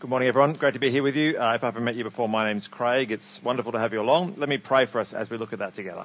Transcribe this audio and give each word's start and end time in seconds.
Good 0.00 0.10
morning, 0.10 0.28
everyone. 0.28 0.52
Great 0.52 0.74
to 0.74 0.78
be 0.78 0.92
here 0.92 1.02
with 1.02 1.16
you. 1.16 1.36
Uh, 1.36 1.54
if 1.56 1.64
I 1.64 1.66
haven't 1.66 1.82
met 1.82 1.96
you 1.96 2.04
before, 2.04 2.28
my 2.28 2.46
name's 2.46 2.68
Craig. 2.68 3.10
It's 3.10 3.42
wonderful 3.42 3.72
to 3.72 3.80
have 3.80 3.92
you 3.92 4.00
along. 4.00 4.34
Let 4.36 4.48
me 4.48 4.56
pray 4.56 4.86
for 4.86 5.00
us 5.00 5.12
as 5.12 5.28
we 5.28 5.38
look 5.38 5.52
at 5.52 5.58
that 5.58 5.74
together. 5.74 6.04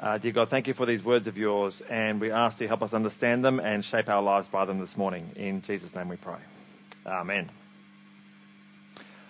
Uh, 0.00 0.16
dear 0.16 0.32
God, 0.32 0.48
thank 0.48 0.66
you 0.66 0.72
for 0.72 0.86
these 0.86 1.04
words 1.04 1.26
of 1.26 1.36
yours, 1.36 1.82
and 1.90 2.18
we 2.18 2.30
ask 2.30 2.58
you 2.60 2.64
to 2.64 2.68
help 2.68 2.82
us 2.82 2.94
understand 2.94 3.44
them 3.44 3.60
and 3.60 3.84
shape 3.84 4.08
our 4.08 4.22
lives 4.22 4.48
by 4.48 4.64
them 4.64 4.78
this 4.78 4.96
morning. 4.96 5.32
In 5.36 5.60
Jesus' 5.60 5.94
name 5.94 6.08
we 6.08 6.16
pray. 6.16 6.38
Amen. 7.04 7.50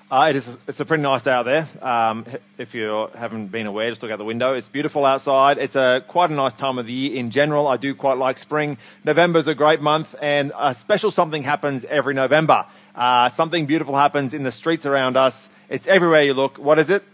Uh, 0.09 0.29
it 0.31 0.37
is, 0.37 0.57
it's 0.69 0.79
a 0.79 0.85
pretty 0.85 1.03
nice 1.03 1.25
day 1.25 1.33
out 1.33 1.47
there. 1.47 1.67
Um, 1.83 2.27
if 2.59 2.75
you 2.77 3.09
haven't 3.17 3.49
been 3.49 3.67
aware, 3.67 3.91
just 3.91 4.05
look 4.05 4.13
out 4.13 4.19
the 4.19 4.25
window. 4.25 4.55
It's 4.55 4.69
beautiful 4.69 5.05
outside. 5.05 5.59
It's 5.59 5.75
a, 5.75 6.05
quite 6.07 6.31
a 6.31 6.35
nice 6.35 6.55
time 6.55 6.79
of 6.79 6.87
the 6.87 6.93
year 6.93 7.17
in 7.17 7.31
general. 7.31 7.67
I 7.67 7.77
do 7.77 7.97
quite 7.97 8.19
like 8.19 8.39
spring. 8.39 8.79
November 9.05 9.41
is 9.41 9.49
a 9.49 9.55
great 9.57 9.81
month, 9.81 10.15
and 10.23 10.53
a 10.57 10.77
special 10.77 11.11
something 11.11 11.43
happens 11.43 11.85
every 11.85 12.15
November. 12.15 12.67
Uh, 12.95 13.29
something 13.29 13.67
beautiful 13.67 13.97
happens 13.97 14.35
in 14.35 14.43
the 14.43 14.53
streets 14.53 14.87
around 14.87 15.17
us. 15.17 15.49
It's 15.69 15.87
everywhere 15.87 16.23
you 16.23 16.35
look. 16.35 16.59
What 16.59 16.79
is 16.79 16.91
it? 16.91 17.05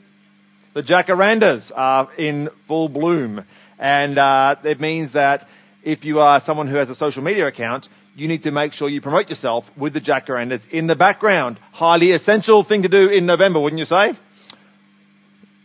The 0.75 0.83
jacarandas 0.83 1.73
are 1.75 2.09
in 2.17 2.48
full 2.67 2.89
bloom. 2.89 3.45
And 3.79 4.19
uh, 4.19 4.57
it 4.65 4.81
means 4.81 5.12
that 5.12 5.48
if 5.83 6.05
you 6.05 6.20
are 6.20 6.41
someone 6.41 6.67
who 6.67 6.77
has 6.77 6.91
a 6.91 6.95
social 6.95 7.23
media 7.23 7.47
account, 7.47 7.89
you 8.15 8.29
need 8.29 8.43
to 8.45 8.51
make 8.51 8.73
sure 8.73 8.89
you 8.89 9.01
promote 9.01 9.29
yourself 9.29 9.70
with 9.77 9.93
the 9.93 10.01
jacarandas 10.01 10.69
in 10.70 10.87
the 10.87 10.97
background. 10.97 11.59
Highly 11.73 12.12
essential 12.12 12.62
thing 12.62 12.83
to 12.83 12.89
do 12.89 13.09
in 13.09 13.27
November, 13.27 13.61
wouldn't 13.61 13.79
you 13.79 13.84
say? 13.84 14.15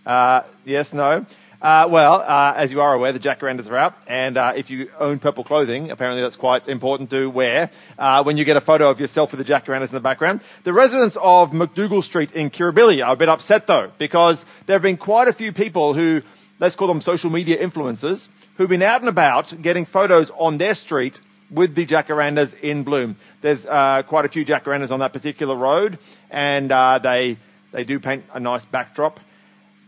Uh, 0.05 0.41
yes, 0.65 0.93
no. 0.93 1.25
Uh, 1.61 1.87
well, 1.87 2.15
uh, 2.25 2.55
as 2.57 2.71
you 2.71 2.81
are 2.81 2.95
aware, 2.95 3.11
the 3.11 3.19
jacarandas 3.19 3.69
are 3.69 3.77
out, 3.77 3.93
and 4.07 4.35
uh, 4.35 4.51
if 4.55 4.71
you 4.71 4.89
own 4.97 5.19
purple 5.19 5.43
clothing, 5.43 5.91
apparently 5.91 6.19
that's 6.19 6.35
quite 6.35 6.67
important 6.67 7.11
to 7.11 7.29
wear 7.29 7.69
uh, 7.99 8.23
when 8.23 8.35
you 8.35 8.43
get 8.43 8.57
a 8.57 8.61
photo 8.61 8.89
of 8.89 8.99
yourself 8.99 9.31
with 9.31 9.45
the 9.45 9.53
jacarandas 9.53 9.89
in 9.89 9.93
the 9.93 9.99
background. 9.99 10.41
The 10.63 10.73
residents 10.73 11.17
of 11.21 11.51
McDougall 11.51 12.03
Street 12.03 12.31
in 12.31 12.49
Kirribilli 12.49 13.05
are 13.05 13.13
a 13.13 13.15
bit 13.15 13.29
upset 13.29 13.67
though, 13.67 13.91
because 13.99 14.43
there 14.65 14.73
have 14.73 14.81
been 14.81 14.97
quite 14.97 15.27
a 15.27 15.33
few 15.33 15.51
people 15.51 15.93
who, 15.93 16.23
let's 16.59 16.75
call 16.75 16.87
them 16.87 16.99
social 16.99 17.29
media 17.29 17.63
influencers, 17.63 18.29
who've 18.57 18.67
been 18.67 18.81
out 18.81 19.01
and 19.01 19.09
about 19.09 19.61
getting 19.61 19.85
photos 19.85 20.31
on 20.39 20.57
their 20.57 20.73
street 20.73 21.21
with 21.51 21.75
the 21.75 21.85
jacarandas 21.85 22.59
in 22.59 22.81
bloom. 22.81 23.17
There's 23.41 23.67
uh, 23.67 24.01
quite 24.07 24.25
a 24.25 24.29
few 24.29 24.43
jacarandas 24.43 24.89
on 24.89 25.01
that 25.01 25.13
particular 25.13 25.55
road, 25.55 25.99
and 26.31 26.71
uh, 26.71 26.97
they 26.97 27.37
they 27.71 27.83
do 27.83 27.99
paint 27.99 28.25
a 28.33 28.39
nice 28.39 28.65
backdrop, 28.65 29.19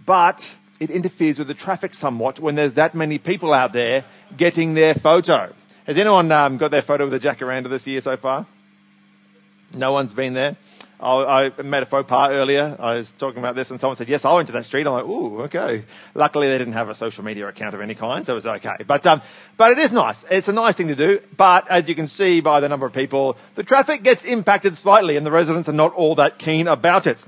but 0.06 0.56
it 0.84 0.92
interferes 0.92 1.40
with 1.40 1.48
the 1.48 1.54
traffic 1.54 1.94
somewhat 1.94 2.40
when 2.40 2.56
there's 2.56 2.74
that 2.74 2.94
many 2.94 3.18
people 3.18 3.54
out 3.54 3.72
there 3.72 4.04
getting 4.36 4.74
their 4.74 4.94
photo. 4.94 5.54
Has 5.86 5.98
anyone 5.98 6.30
um, 6.32 6.58
got 6.58 6.72
their 6.72 6.82
photo 6.82 7.06
with 7.06 7.14
a 7.14 7.20
jacaranda 7.20 7.70
this 7.70 7.88
year 7.88 8.02
so 8.02 8.18
far? 8.18 8.46
No 9.74 9.94
one's 9.94 10.14
been 10.14 10.34
there. 10.34 10.58
I, 11.00 11.52
I 11.58 11.62
made 11.62 11.84
a 11.84 11.86
faux 11.86 12.08
pas 12.08 12.32
earlier. 12.32 12.76
I 12.80 12.96
was 12.96 13.14
talking 13.14 13.40
about 13.40 13.56
this 13.56 13.72
and 13.72 13.80
someone 13.80 13.96
said, 13.96 14.10
yes, 14.10 14.26
I 14.26 14.34
went 14.34 14.48
to 14.48 14.54
that 14.54 14.66
street. 14.66 14.86
I'm 14.86 14.94
like, 14.94 15.06
ooh, 15.06 15.42
okay. 15.44 15.86
Luckily 16.14 16.48
they 16.48 16.58
didn't 16.58 16.74
have 16.74 16.90
a 16.90 16.96
social 16.96 17.24
media 17.24 17.48
account 17.48 17.76
of 17.76 17.82
any 17.82 17.96
kind, 17.96 18.26
so 18.26 18.34
it 18.34 18.36
was 18.36 18.46
okay. 18.46 18.78
But, 18.86 19.06
um, 19.06 19.22
but 19.56 19.72
it 19.72 19.80
is 19.80 19.92
nice. 19.92 20.24
It's 20.30 20.48
a 20.48 20.54
nice 20.54 20.76
thing 20.76 20.90
to 20.90 20.96
do. 20.96 21.22
But 21.36 21.70
as 21.70 21.88
you 21.88 21.96
can 21.96 22.08
see 22.08 22.42
by 22.42 22.60
the 22.60 22.70
number 22.70 22.86
of 22.86 22.94
people, 22.94 23.38
the 23.56 23.64
traffic 23.64 24.04
gets 24.04 24.26
impacted 24.26 24.76
slightly 24.76 25.16
and 25.16 25.26
the 25.26 25.32
residents 25.32 25.70
are 25.70 25.74
not 25.74 25.94
all 25.94 26.16
that 26.16 26.40
keen 26.40 26.68
about 26.68 27.08
it. 27.08 27.24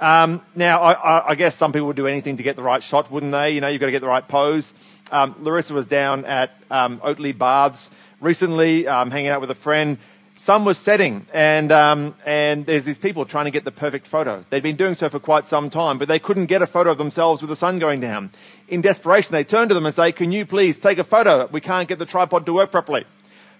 Um, 0.00 0.40
now, 0.54 0.80
I, 0.80 1.30
I, 1.32 1.34
guess 1.34 1.54
some 1.54 1.72
people 1.72 1.88
would 1.88 1.96
do 1.96 2.06
anything 2.06 2.38
to 2.38 2.42
get 2.42 2.56
the 2.56 2.62
right 2.62 2.82
shot, 2.82 3.10
wouldn't 3.10 3.32
they? 3.32 3.50
You 3.50 3.60
know, 3.60 3.68
you've 3.68 3.80
got 3.80 3.86
to 3.86 3.92
get 3.92 4.00
the 4.00 4.08
right 4.08 4.26
pose. 4.26 4.72
Um, 5.12 5.36
Larissa 5.40 5.74
was 5.74 5.84
down 5.84 6.24
at 6.24 6.52
um, 6.70 7.00
Oatley 7.00 7.36
Baths 7.36 7.90
recently, 8.18 8.88
um, 8.88 9.10
hanging 9.10 9.28
out 9.28 9.42
with 9.42 9.50
a 9.50 9.54
friend. 9.54 9.98
Sun 10.36 10.64
was 10.64 10.78
setting, 10.78 11.26
and 11.34 11.70
um, 11.70 12.14
and 12.24 12.64
there's 12.64 12.86
these 12.86 12.96
people 12.96 13.26
trying 13.26 13.44
to 13.44 13.50
get 13.50 13.66
the 13.66 13.70
perfect 13.70 14.06
photo. 14.06 14.42
They'd 14.48 14.62
been 14.62 14.76
doing 14.76 14.94
so 14.94 15.10
for 15.10 15.18
quite 15.18 15.44
some 15.44 15.68
time, 15.68 15.98
but 15.98 16.08
they 16.08 16.18
couldn't 16.18 16.46
get 16.46 16.62
a 16.62 16.66
photo 16.66 16.92
of 16.92 16.96
themselves 16.96 17.42
with 17.42 17.50
the 17.50 17.56
sun 17.56 17.78
going 17.78 18.00
down. 18.00 18.30
In 18.66 18.80
desperation, 18.80 19.32
they 19.32 19.44
turn 19.44 19.68
to 19.68 19.74
them 19.74 19.84
and 19.84 19.94
say, 19.94 20.12
"Can 20.12 20.32
you 20.32 20.46
please 20.46 20.78
take 20.78 20.96
a 20.96 21.04
photo? 21.04 21.46
We 21.52 21.60
can't 21.60 21.86
get 21.88 21.98
the 21.98 22.06
tripod 22.06 22.46
to 22.46 22.54
work 22.54 22.70
properly." 22.70 23.04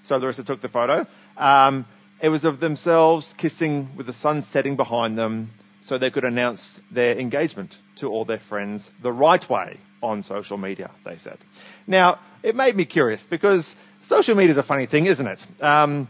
So 0.05 0.17
Larissa 0.17 0.43
took 0.43 0.63
the 0.63 0.71
photo. 0.71 1.07
Um, 1.37 1.85
it 2.23 2.31
was 2.31 2.47
of 2.47 2.61
themselves 2.61 3.35
kissing 3.37 3.91
with 3.95 4.07
the 4.07 4.15
sun 4.15 4.41
setting 4.41 4.77
behind 4.77 5.19
them, 5.19 5.51
so 5.81 5.99
they 5.99 6.11
could 6.11 6.25
announce 6.25 6.81
their 6.91 7.19
engagement 7.19 7.79
to 7.97 8.09
all 8.09 8.25
their 8.25 8.39
friends 8.39 8.91
the 9.03 9.13
right 9.13 9.49
way 9.49 9.79
on 10.03 10.23
social 10.23 10.57
media, 10.57 10.91
they 11.05 11.17
said. 11.17 11.39
Now, 11.87 12.19
it 12.43 12.55
made 12.55 12.77
me 12.77 12.85
curious 12.85 13.27
because 13.27 13.77
social 14.03 14.35
media 14.35 14.53
is 14.53 14.59
a 14.59 14.63
funny 14.63 14.87
thing, 14.87 15.07
isn't 15.07 15.27
it? 15.27 15.63
Um, 15.63 16.09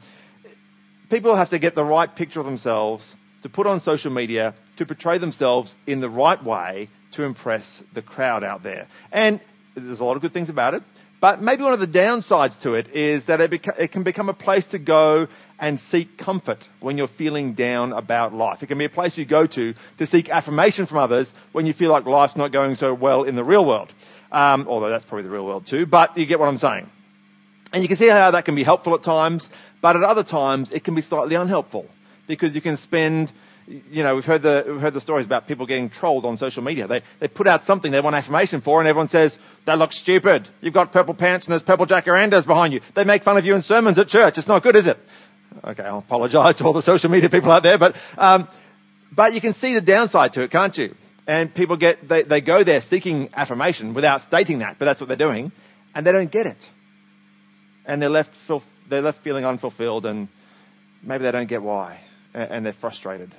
people 1.09 1.35
have 1.35 1.51
to 1.51 1.59
get 1.59 1.75
the 1.75 1.85
right 1.85 2.15
picture 2.15 2.41
of 2.41 2.47
themselves 2.47 3.17
to 3.43 3.49
put 3.49 3.67
on 3.67 3.81
social 3.81 4.13
media 4.13 4.55
to 4.77 4.87
portray 4.87 5.19
themselves 5.19 5.77
in 5.87 6.01
the 6.01 6.11
right 6.11 6.43
way 6.43 6.89
to 7.13 7.25
impress 7.25 7.83
the 7.93 8.03
crowd 8.03 8.45
out 8.45 8.63
there. 8.63 8.87
And 9.11 9.41
there's 9.75 10.01
a 10.01 10.05
lot 10.05 10.17
of 10.17 10.23
good 10.23 10.33
things 10.33 10.51
about 10.51 10.75
it. 10.75 10.83
But 11.21 11.43
maybe 11.43 11.63
one 11.63 11.75
of 11.75 11.81
the 11.81 11.87
downsides 11.87 12.59
to 12.61 12.75
it 12.75 12.89
is 12.89 13.27
that 13.27 13.41
it, 13.41 13.51
beca- 13.51 13.79
it 13.79 13.89
can 13.89 14.03
become 14.03 14.31
a 14.31 14.35
place 14.35 14.67
to 14.67 14.79
go 14.79 15.29
and 15.61 15.79
seek 15.79 16.17
comfort 16.17 16.69
when 16.81 16.99
you're 16.99 17.07
feeling 17.07 17.53
down 17.53 17.93
about 17.93 18.35
life. 18.35 18.63
It 18.63 18.67
can 18.67 18.79
be 18.79 18.87
a 18.87 18.91
place 18.91 19.19
you 19.19 19.25
go 19.25 19.47
to 19.47 19.75
to 19.99 20.07
seek 20.07 20.31
affirmation 20.31 20.87
from 20.87 20.99
others 20.99 21.35
when 21.53 21.67
you 21.67 21.73
feel 21.73 21.91
like 21.91 22.07
life's 22.07 22.37
not 22.37 22.51
going 22.51 22.75
so 22.75 22.95
well 22.95 23.23
in 23.23 23.37
the 23.37 23.45
real 23.45 23.65
world. 23.65 23.93
Um, 24.33 24.67
although 24.69 24.89
that's 24.89 25.05
probably 25.05 25.25
the 25.25 25.31
real 25.31 25.45
world 25.45 25.67
too, 25.67 25.87
but 25.87 26.17
you 26.17 26.25
get 26.25 26.41
what 26.41 26.49
I'm 26.49 26.59
saying. 26.59 26.91
And 27.73 27.83
you 27.83 27.89
can 27.89 27.97
see 27.97 28.09
how 28.09 28.31
that 28.31 28.45
can 28.45 28.55
be 28.55 28.65
helpful 28.65 28.95
at 28.95 29.03
times, 29.03 29.51
but 29.81 29.97
at 29.97 30.03
other 30.03 30.25
times 30.25 30.73
it 30.73 30.83
can 30.83 30.95
be 30.95 31.03
slightly 31.03 31.37
unhelpful 31.37 31.87
because 32.27 32.55
you 32.55 32.61
can 32.61 32.77
spend 32.77 33.33
you 33.91 34.03
know, 34.03 34.15
we've 34.15 34.27
heard 34.27 34.43
the, 34.43 34.65
we've 34.67 34.81
heard 34.81 34.95
the 34.95 35.01
stories 35.01 35.27
about 35.27 35.47
people 35.47 35.65
getting 35.65 35.89
trolled 35.89 36.25
on 36.25 36.37
social 36.37 36.63
media. 36.63 36.89
They, 36.89 37.03
they 37.21 37.29
put 37.29 37.47
out 37.47 37.63
something 37.63 37.93
they 37.93 38.01
want 38.01 38.17
affirmation 38.17 38.61
for 38.61 38.81
and 38.81 38.89
everyone 38.89 39.09
says, 39.09 39.39
that 39.65 39.79
looks 39.79 39.97
stupid. 39.97 40.49
You've 40.61 40.75
got 40.75 40.93
purple 40.93 41.15
pants 41.15 41.47
and 41.47 41.53
there's 41.53 41.63
purple 41.63 41.87
jacarandas 41.87 42.47
behind 42.47 42.73
you. 42.73 42.81
They 42.95 43.05
make 43.05 43.23
fun 43.23 43.37
of 43.37 43.47
you 43.47 43.55
in 43.55 43.63
sermons 43.63 43.99
at 43.99 44.09
church. 44.09 44.39
It's 44.39 44.49
not 44.49 44.63
good, 44.63 44.75
is 44.75 44.87
it? 44.87 44.99
Okay, 45.65 45.83
I'll 45.83 45.99
apologize 45.99 46.57
to 46.57 46.65
all 46.65 46.73
the 46.73 46.83
social 46.83 47.11
media 47.11 47.29
people 47.29 47.51
out 47.51 47.63
there, 47.63 47.77
but, 47.77 47.97
um, 48.17 48.49
but 49.11 49.35
you 49.35 49.41
can 49.41 49.53
see 49.53 49.75
the 49.75 49.81
downside 49.81 50.33
to 50.35 50.43
it, 50.43 50.51
can't 50.51 50.77
you? 50.79 50.95
And 51.27 51.53
people 51.53 51.77
get, 51.77 52.09
they, 52.09 52.23
they 52.23 52.41
go 52.41 52.63
there 52.63 52.81
seeking 52.81 53.29
affirmation 53.35 53.95
without 53.95 54.21
stating 54.21 54.61
that, 54.61 54.79
but 54.79 54.85
that's 54.85 55.01
what 55.01 55.09
they're 55.09 55.17
doing, 55.17 55.53
and 55.95 56.07
they 56.07 56.13
don't 56.13 56.31
get 56.31 56.47
it. 56.47 56.69
And 57.85 58.01
they're 58.01 58.09
left, 58.09 58.35
they're 58.89 59.03
left 59.03 59.23
feeling 59.23 59.45
unfulfilled 59.45 60.07
and 60.07 60.29
maybe 61.03 61.25
they 61.25 61.33
don't 61.33 61.49
get 61.49 61.63
why, 61.63 62.01
and 62.35 62.65
they're 62.65 62.73
frustrated. 62.73 63.35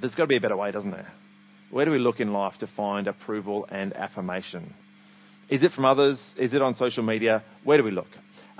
There's 0.00 0.14
got 0.14 0.24
to 0.24 0.28
be 0.28 0.36
a 0.36 0.40
better 0.40 0.56
way, 0.56 0.70
doesn't 0.70 0.90
there? 0.90 1.12
Where 1.70 1.84
do 1.84 1.90
we 1.90 1.98
look 1.98 2.20
in 2.20 2.32
life 2.32 2.58
to 2.58 2.66
find 2.66 3.06
approval 3.06 3.66
and 3.70 3.94
affirmation? 3.94 4.74
Is 5.48 5.62
it 5.62 5.72
from 5.72 5.84
others? 5.84 6.34
Is 6.38 6.54
it 6.54 6.62
on 6.62 6.74
social 6.74 7.02
media? 7.02 7.42
Where 7.64 7.78
do 7.78 7.84
we 7.84 7.90
look? 7.90 8.10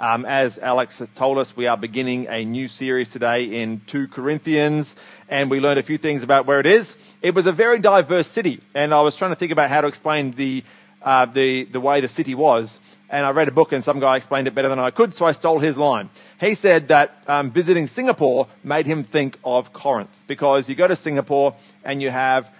Um, 0.00 0.24
as 0.26 0.60
Alex 0.60 1.02
told 1.16 1.38
us, 1.38 1.56
we 1.56 1.66
are 1.66 1.76
beginning 1.76 2.28
a 2.28 2.44
new 2.44 2.68
series 2.68 3.10
today 3.10 3.46
in 3.46 3.80
2 3.88 4.06
Corinthians, 4.06 4.94
and 5.28 5.50
we 5.50 5.58
learned 5.58 5.80
a 5.80 5.82
few 5.82 5.98
things 5.98 6.22
about 6.22 6.46
where 6.46 6.60
it 6.60 6.66
is. 6.66 6.96
It 7.20 7.34
was 7.34 7.48
a 7.48 7.52
very 7.52 7.80
diverse 7.80 8.28
city, 8.28 8.60
and 8.74 8.94
I 8.94 9.00
was 9.00 9.16
trying 9.16 9.32
to 9.32 9.34
think 9.34 9.50
about 9.50 9.70
how 9.70 9.80
to 9.80 9.88
explain 9.88 10.30
the, 10.30 10.62
uh, 11.02 11.26
the, 11.26 11.64
the 11.64 11.80
way 11.80 12.00
the 12.00 12.06
city 12.06 12.36
was 12.36 12.78
and 13.10 13.24
I 13.24 13.30
read 13.30 13.48
a 13.48 13.52
book 13.52 13.72
and 13.72 13.82
some 13.82 14.00
guy 14.00 14.18
explained 14.18 14.48
it 14.48 14.54
better 14.54 14.68
than 14.68 14.78
I 14.78 14.90
could, 14.90 15.14
so 15.14 15.24
I 15.24 15.32
stole 15.32 15.58
his 15.58 15.78
line. 15.78 16.10
He 16.38 16.54
said 16.54 16.88
that 16.88 17.24
um, 17.26 17.50
visiting 17.50 17.86
Singapore 17.86 18.48
made 18.62 18.86
him 18.86 19.02
think 19.02 19.38
of 19.42 19.72
Corinth 19.72 20.20
because 20.26 20.68
you 20.68 20.74
go 20.74 20.86
to 20.86 20.94
Singapore 20.94 21.56
and 21.84 22.02
you 22.02 22.10
have 22.10 22.52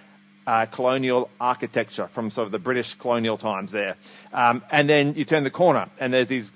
uh, 0.47 0.65
colonial 0.65 1.29
architecture 1.39 2.07
from 2.07 2.31
sort 2.31 2.47
of 2.47 2.51
the 2.51 2.57
British 2.57 2.95
colonial 2.95 3.37
times 3.37 3.71
there, 3.71 3.95
um, 4.33 4.63
and 4.71 4.89
then 4.89 5.13
you 5.13 5.23
turn 5.23 5.43
the 5.43 5.51
corner 5.51 5.87
and 5.99 6.11
there's 6.11 6.27
these 6.27 6.51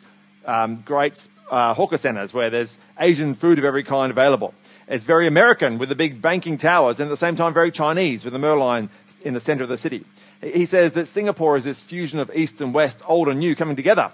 um, 0.45 0.83
great 0.85 1.27
uh, 1.49 1.73
hawker 1.73 1.97
centers 1.97 2.33
where 2.33 2.49
there's 2.49 2.77
Asian 2.99 3.35
food 3.35 3.59
of 3.59 3.65
every 3.65 3.83
kind 3.83 4.11
available. 4.11 4.53
It's 4.87 5.03
very 5.03 5.27
American 5.27 5.77
with 5.77 5.89
the 5.89 5.95
big 5.95 6.21
banking 6.21 6.57
towers 6.57 6.99
and 6.99 7.07
at 7.07 7.11
the 7.11 7.17
same 7.17 7.35
time 7.35 7.53
very 7.53 7.71
Chinese 7.71 8.23
with 8.23 8.33
the 8.33 8.39
Merlion 8.39 8.89
in 9.23 9.33
the 9.33 9.39
center 9.39 9.63
of 9.63 9.69
the 9.69 9.77
city. 9.77 10.05
He 10.41 10.65
says 10.65 10.93
that 10.93 11.07
Singapore 11.07 11.55
is 11.55 11.63
this 11.63 11.79
fusion 11.79 12.19
of 12.19 12.29
East 12.35 12.59
and 12.59 12.73
West, 12.73 13.01
old 13.07 13.29
and 13.29 13.39
new, 13.39 13.55
coming 13.55 13.77
together. 13.77 14.11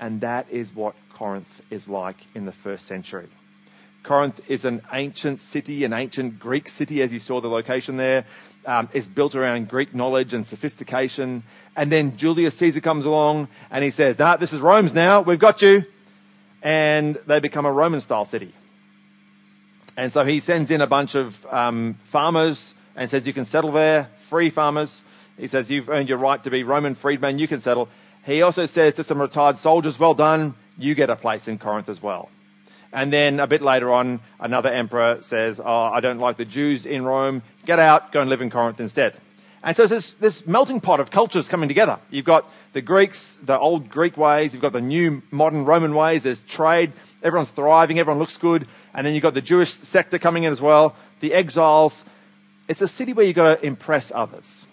And 0.00 0.22
that 0.22 0.46
is 0.50 0.74
what 0.74 0.94
Corinth 1.12 1.60
is 1.70 1.88
like 1.88 2.16
in 2.34 2.46
the 2.46 2.52
first 2.52 2.86
century. 2.86 3.28
Corinth 4.02 4.40
is 4.48 4.64
an 4.64 4.82
ancient 4.92 5.40
city, 5.40 5.84
an 5.84 5.92
ancient 5.92 6.38
Greek 6.38 6.68
city, 6.68 7.02
as 7.02 7.12
you 7.12 7.18
saw 7.18 7.40
the 7.40 7.48
location 7.48 7.96
there. 7.96 8.24
Um, 8.64 8.88
it's 8.92 9.06
built 9.06 9.34
around 9.34 9.68
Greek 9.68 9.94
knowledge 9.94 10.32
and 10.32 10.46
sophistication. 10.46 11.42
And 11.76 11.92
then 11.92 12.16
Julius 12.16 12.56
Caesar 12.56 12.80
comes 12.80 13.04
along 13.04 13.48
and 13.70 13.84
he 13.84 13.90
says, 13.90 14.18
nah, 14.18 14.36
this 14.36 14.52
is 14.52 14.60
Rome's 14.60 14.94
now. 14.94 15.20
We've 15.20 15.38
got 15.38 15.60
you. 15.60 15.84
And 16.62 17.16
they 17.26 17.38
become 17.38 17.66
a 17.66 17.72
Roman 17.72 18.00
style 18.00 18.24
city. 18.24 18.52
And 19.96 20.12
so 20.12 20.24
he 20.24 20.40
sends 20.40 20.70
in 20.70 20.80
a 20.80 20.86
bunch 20.86 21.14
of 21.14 21.46
um, 21.46 21.98
farmers 22.04 22.74
and 22.96 23.08
says, 23.08 23.26
you 23.26 23.32
can 23.32 23.44
settle 23.44 23.72
there, 23.72 24.08
free 24.28 24.50
farmers. 24.50 25.04
He 25.38 25.46
says, 25.48 25.70
You've 25.70 25.88
earned 25.88 26.08
your 26.08 26.18
right 26.18 26.42
to 26.44 26.50
be 26.50 26.62
Roman 26.62 26.94
freedmen, 26.94 27.38
you 27.38 27.48
can 27.48 27.60
settle. 27.60 27.88
He 28.24 28.42
also 28.42 28.66
says 28.66 28.94
to 28.94 29.04
some 29.04 29.20
retired 29.20 29.58
soldiers, 29.58 29.98
Well 29.98 30.14
done, 30.14 30.54
you 30.78 30.94
get 30.94 31.10
a 31.10 31.16
place 31.16 31.46
in 31.48 31.58
Corinth 31.58 31.88
as 31.88 32.02
well. 32.02 32.30
And 32.92 33.12
then 33.12 33.40
a 33.40 33.46
bit 33.46 33.60
later 33.60 33.92
on, 33.92 34.20
another 34.40 34.70
emperor 34.70 35.18
says, 35.20 35.60
Oh, 35.62 35.84
I 35.84 36.00
don't 36.00 36.18
like 36.18 36.36
the 36.36 36.44
Jews 36.44 36.86
in 36.86 37.04
Rome. 37.04 37.42
Get 37.66 37.78
out, 37.78 38.12
go 38.12 38.20
and 38.20 38.30
live 38.30 38.40
in 38.40 38.50
Corinth 38.50 38.80
instead. 38.80 39.20
And 39.66 39.74
so 39.74 39.84
there's 39.84 40.10
this 40.12 40.46
melting 40.46 40.80
pot 40.80 41.00
of 41.00 41.10
cultures 41.10 41.48
coming 41.48 41.68
together. 41.68 41.98
You've 42.08 42.24
got 42.24 42.48
the 42.72 42.80
Greeks, 42.80 43.36
the 43.42 43.58
old 43.58 43.90
Greek 43.90 44.16
ways. 44.16 44.54
You've 44.54 44.62
got 44.62 44.72
the 44.72 44.80
new 44.80 45.24
modern 45.32 45.64
Roman 45.64 45.92
ways. 45.92 46.22
There's 46.22 46.38
trade. 46.42 46.92
Everyone's 47.20 47.50
thriving. 47.50 47.98
Everyone 47.98 48.20
looks 48.20 48.36
good. 48.36 48.68
And 48.94 49.04
then 49.04 49.14
you've 49.14 49.24
got 49.24 49.34
the 49.34 49.42
Jewish 49.42 49.72
sector 49.72 50.20
coming 50.20 50.44
in 50.44 50.52
as 50.52 50.62
well. 50.62 50.94
The 51.18 51.34
exiles. 51.34 52.04
It's 52.68 52.80
a 52.80 52.86
city 52.86 53.12
where 53.12 53.26
you've 53.26 53.34
got 53.34 53.58
to 53.58 53.66
impress 53.66 54.12
others. 54.14 54.68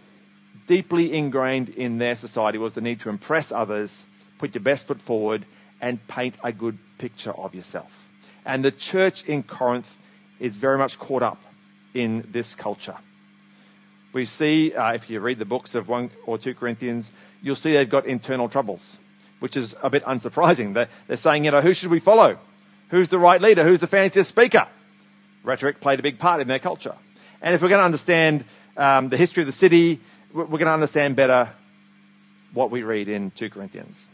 Deeply 0.68 1.12
ingrained 1.12 1.70
in 1.70 1.98
their 1.98 2.16
society 2.16 2.60
was 2.60 2.74
the 2.74 2.82
need 2.82 3.00
to 3.00 3.10
impress 3.10 3.52
others, 3.52 4.06
put 4.38 4.54
your 4.54 4.62
best 4.62 4.86
foot 4.86 5.02
forward, 5.02 5.44
and 5.82 6.08
paint 6.08 6.38
a 6.44 6.52
good 6.52 6.78
picture 7.00 7.32
of 7.32 7.56
yourself. 7.56 8.08
And 8.46 8.64
the 8.64 8.72
church 8.72 9.24
in 9.24 9.42
Corinth 9.42 9.98
is 10.40 10.56
very 10.56 10.78
much 10.78 11.00
caught 11.00 11.24
up 11.24 11.42
in 11.96 12.28
this 12.32 12.54
culture 12.54 12.98
we 14.14 14.26
see, 14.26 14.74
uh, 14.74 14.94
if 14.94 15.10
you 15.10 15.20
read 15.20 15.40
the 15.40 15.46
books 15.46 15.76
of 15.76 15.90
1 15.90 16.12
or 16.26 16.38
2 16.38 16.54
Corinthians, 16.54 17.12
you'll 17.42 17.56
see 17.56 17.74
they've 17.74 17.90
got 17.90 18.06
internal 18.06 18.48
troubles, 18.48 18.98
which 19.40 19.58
is 19.58 19.76
a 19.82 19.90
bit 19.90 20.04
unsurprising. 20.04 20.74
They're, 20.74 21.18
saying, 21.18 21.46
you 21.46 21.52
know, 21.52 21.62
who 21.62 21.74
should 21.74 21.90
we 21.90 22.00
follow? 22.00 22.38
Who's 22.90 23.10
the 23.10 23.20
right 23.20 23.42
leader? 23.42 23.64
Who's 23.64 23.80
the 23.80 23.88
fanciest 23.88 24.30
speaker? 24.30 24.68
Rhetoric 25.44 25.82
played 25.82 26.00
a 26.00 26.04
big 26.04 26.20
part 26.20 26.42
in 26.42 26.48
their 26.48 26.60
culture. 26.60 26.96
And 27.42 27.54
if 27.54 27.62
we're 27.62 27.70
going 27.70 27.82
to 27.82 27.86
understand 27.86 28.46
um, 28.78 29.10
the 29.10 29.18
history 29.18 29.42
of 29.42 29.48
the 29.48 29.52
city, 29.52 30.00
we're 30.32 30.46
going 30.46 30.66
to 30.66 30.72
understand 30.72 31.16
better 31.16 31.52
what 32.54 32.72
we 32.72 32.84
read 32.84 33.08
in 33.08 33.32
2 33.32 33.50
Corinthians. 33.50 34.10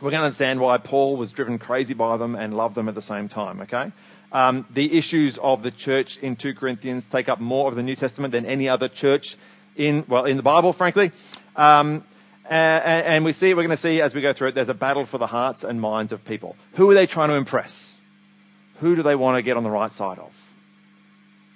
We're 0.00 0.10
going 0.10 0.20
to 0.20 0.26
understand 0.26 0.60
why 0.60 0.78
Paul 0.78 1.16
was 1.16 1.32
driven 1.32 1.58
crazy 1.58 1.94
by 1.94 2.16
them 2.16 2.34
and 2.34 2.56
loved 2.56 2.74
them 2.74 2.88
at 2.88 2.94
the 2.94 3.02
same 3.02 3.28
time, 3.28 3.62
okay? 3.62 3.92
Um, 4.32 4.66
the 4.70 4.98
issues 4.98 5.38
of 5.38 5.62
the 5.62 5.70
church 5.70 6.18
in 6.18 6.36
2 6.36 6.54
Corinthians 6.54 7.06
take 7.06 7.28
up 7.28 7.40
more 7.40 7.68
of 7.68 7.76
the 7.76 7.82
New 7.82 7.96
Testament 7.96 8.32
than 8.32 8.44
any 8.44 8.68
other 8.68 8.88
church 8.88 9.36
in, 9.76 10.04
well, 10.08 10.24
in 10.24 10.36
the 10.36 10.42
Bible, 10.42 10.72
frankly. 10.72 11.12
Um, 11.54 12.04
and, 12.48 13.06
and 13.06 13.24
we 13.24 13.32
see, 13.32 13.54
we're 13.54 13.62
going 13.62 13.70
to 13.70 13.76
see 13.76 14.00
as 14.00 14.14
we 14.14 14.20
go 14.20 14.32
through 14.32 14.48
it, 14.48 14.54
there's 14.54 14.68
a 14.68 14.74
battle 14.74 15.04
for 15.04 15.18
the 15.18 15.26
hearts 15.26 15.64
and 15.64 15.80
minds 15.80 16.12
of 16.12 16.24
people. 16.24 16.56
Who 16.74 16.90
are 16.90 16.94
they 16.94 17.06
trying 17.06 17.30
to 17.30 17.36
impress? 17.36 17.94
Who 18.80 18.94
do 18.94 19.02
they 19.02 19.14
want 19.14 19.36
to 19.36 19.42
get 19.42 19.56
on 19.56 19.64
the 19.64 19.70
right 19.70 19.90
side 19.90 20.18
of? 20.18 20.32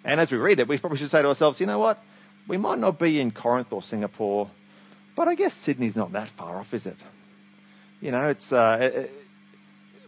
And 0.05 0.21
as 0.21 0.33
we 0.33 0.39
read 0.39 0.59
it, 0.59 0.69
we 0.69 0.79
probably 0.79 0.99
should 0.99 1.11
say 1.11 1.23
to 1.23 1.29
ourselves, 1.29 1.61
you 1.61 1.67
know 1.67 1.79
what? 1.79 2.03
We 2.49 2.57
might 2.57 2.79
not 2.79 2.99
be 2.99 3.21
in 3.21 3.31
Corinth 3.31 3.73
or 3.73 3.83
Singapore, 3.83 4.51
but 5.15 5.29
I 5.29 5.35
guess 5.35 5.53
Sydney's 5.53 5.97
not 5.97 6.13
that 6.13 6.29
far 6.29 6.57
off, 6.59 6.73
is 6.73 6.87
it? 6.87 6.97
You 8.01 8.11
know, 8.11 8.29
it's, 8.29 8.53
uh, 8.53 8.79
it, 8.81 9.15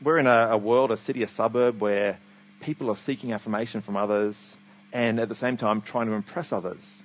we're 0.03 0.17
in 0.17 0.27
a, 0.27 0.49
a 0.53 0.57
world, 0.57 0.91
a 0.91 0.97
city, 0.97 1.23
a 1.23 1.29
suburb 1.29 1.81
where 1.81 2.19
people 2.63 2.91
are 2.91 2.97
seeking 2.97 3.33
affirmation 3.33 3.83
from 3.83 3.97
others 3.97 4.57
and 4.93 5.21
at 5.21 5.29
the 5.29 5.35
same 5.35 5.57
time 5.57 5.83
trying 5.83 6.07
to 6.07 6.13
impress 6.13 6.53
others 6.53 7.03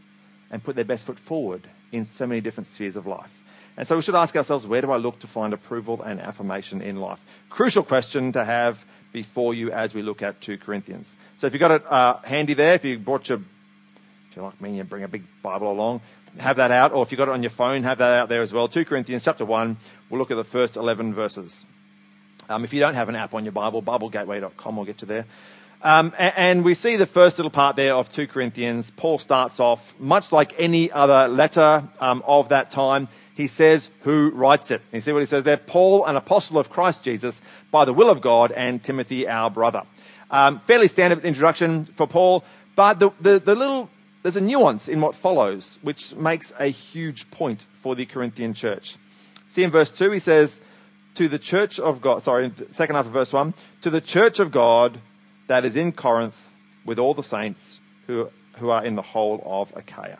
and 0.51 0.63
put 0.63 0.75
their 0.75 0.85
best 0.85 1.05
foot 1.05 1.19
forward 1.19 1.67
in 1.91 2.05
so 2.05 2.25
many 2.25 2.39
different 2.39 2.67
spheres 2.67 2.95
of 2.95 3.05
life. 3.05 3.31
And 3.75 3.87
so 3.87 3.95
we 3.95 4.01
should 4.01 4.15
ask 4.15 4.35
ourselves, 4.35 4.65
where 4.65 4.81
do 4.81 4.91
I 4.91 4.97
look 4.97 5.19
to 5.19 5.27
find 5.27 5.53
approval 5.53 6.01
and 6.01 6.19
affirmation 6.19 6.81
in 6.81 6.97
life? 6.97 7.23
Crucial 7.49 7.83
question 7.83 8.31
to 8.31 8.43
have 8.43 8.83
before 9.13 9.53
you 9.53 9.71
as 9.71 9.93
we 9.93 10.01
look 10.01 10.21
at 10.21 10.41
2 10.41 10.57
Corinthians. 10.57 11.15
So 11.37 11.47
if 11.47 11.53
you've 11.53 11.59
got 11.59 11.71
it 11.71 11.91
uh, 11.91 12.17
handy 12.23 12.53
there, 12.53 12.73
if 12.73 12.85
you 12.85 12.97
brought 12.97 13.29
your, 13.29 13.37
if 13.37 14.35
you're 14.35 14.45
like 14.45 14.59
me, 14.61 14.77
you 14.77 14.83
bring 14.83 15.03
a 15.03 15.07
big 15.07 15.23
Bible 15.43 15.71
along, 15.71 16.01
have 16.39 16.57
that 16.57 16.71
out. 16.71 16.91
Or 16.91 17.03
if 17.03 17.11
you've 17.11 17.17
got 17.17 17.27
it 17.27 17.33
on 17.33 17.43
your 17.43 17.51
phone, 17.51 17.83
have 17.83 17.99
that 17.99 18.19
out 18.19 18.29
there 18.29 18.41
as 18.41 18.51
well. 18.51 18.67
2 18.67 18.85
Corinthians 18.85 19.23
chapter 19.23 19.45
1, 19.45 19.77
we'll 20.09 20.19
look 20.19 20.31
at 20.31 20.37
the 20.37 20.43
first 20.43 20.75
11 20.75 21.13
verses. 21.13 21.65
Um, 22.49 22.63
if 22.63 22.73
you 22.73 22.79
don't 22.79 22.93
have 22.93 23.09
an 23.09 23.15
app 23.15 23.33
on 23.33 23.43
your 23.43 23.51
Bible, 23.51 23.81
BibleGateway.com 23.81 24.77
will 24.77 24.85
get 24.85 25.01
you 25.01 25.07
there. 25.07 25.25
Um, 25.81 26.13
and, 26.17 26.33
and, 26.37 26.65
we 26.65 26.73
see 26.73 26.95
the 26.95 27.05
first 27.05 27.37
little 27.37 27.51
part 27.51 27.75
there 27.75 27.93
of 27.93 28.09
2 28.09 28.27
Corinthians. 28.27 28.89
Paul 28.89 29.19
starts 29.19 29.59
off 29.59 29.93
much 29.99 30.31
like 30.31 30.55
any 30.57 30.91
other 30.91 31.27
letter 31.27 31.87
um, 31.99 32.23
of 32.25 32.49
that 32.49 32.71
time. 32.71 33.07
He 33.35 33.45
says 33.45 33.91
who 34.01 34.31
writes 34.31 34.71
it. 34.71 34.81
You 34.91 35.01
see 35.01 35.11
what 35.11 35.19
he 35.19 35.27
says 35.27 35.43
there? 35.43 35.57
Paul, 35.57 36.05
an 36.05 36.15
apostle 36.15 36.57
of 36.57 36.71
Christ 36.71 37.03
Jesus, 37.03 37.41
by 37.69 37.85
the 37.85 37.93
will 37.93 38.09
of 38.09 38.21
God, 38.21 38.51
and 38.51 38.83
Timothy, 38.83 39.27
our 39.27 39.51
brother. 39.51 39.83
Um, 40.31 40.61
fairly 40.61 40.87
standard 40.87 41.23
introduction 41.23 41.85
for 41.85 42.07
Paul, 42.07 42.43
but 42.75 42.97
the, 42.97 43.11
the, 43.21 43.39
the 43.39 43.55
little 43.55 43.89
there's 44.23 44.35
a 44.35 44.41
nuance 44.41 44.89
in 44.89 44.99
what 44.99 45.15
follows, 45.15 45.79
which 45.83 46.15
makes 46.15 46.51
a 46.59 46.67
huge 46.67 47.29
point 47.31 47.65
for 47.81 47.95
the 47.95 48.05
Corinthian 48.05 48.53
church. 48.53 48.97
See 49.47 49.63
in 49.63 49.71
verse 49.71 49.91
2, 49.91 50.11
he 50.11 50.19
says, 50.19 50.59
to 51.17 51.27
the 51.27 51.39
church 51.39 51.79
of 51.79 51.99
God, 51.99 52.21
sorry, 52.21 52.51
second 52.69 52.95
half 52.95 53.07
of 53.07 53.11
verse 53.11 53.33
1, 53.33 53.55
to 53.81 53.89
the 53.89 53.99
church 53.99 54.39
of 54.39 54.51
God 54.51 54.99
that 55.47 55.65
is 55.65 55.75
in 55.75 55.91
Corinth 55.91 56.49
with 56.85 56.99
all 56.99 57.15
the 57.15 57.23
saints 57.23 57.79
who, 58.05 58.29
who 58.57 58.69
are 58.69 58.85
in 58.85 58.93
the 58.93 59.01
whole 59.01 59.41
of 59.43 59.75
Achaia. 59.75 60.19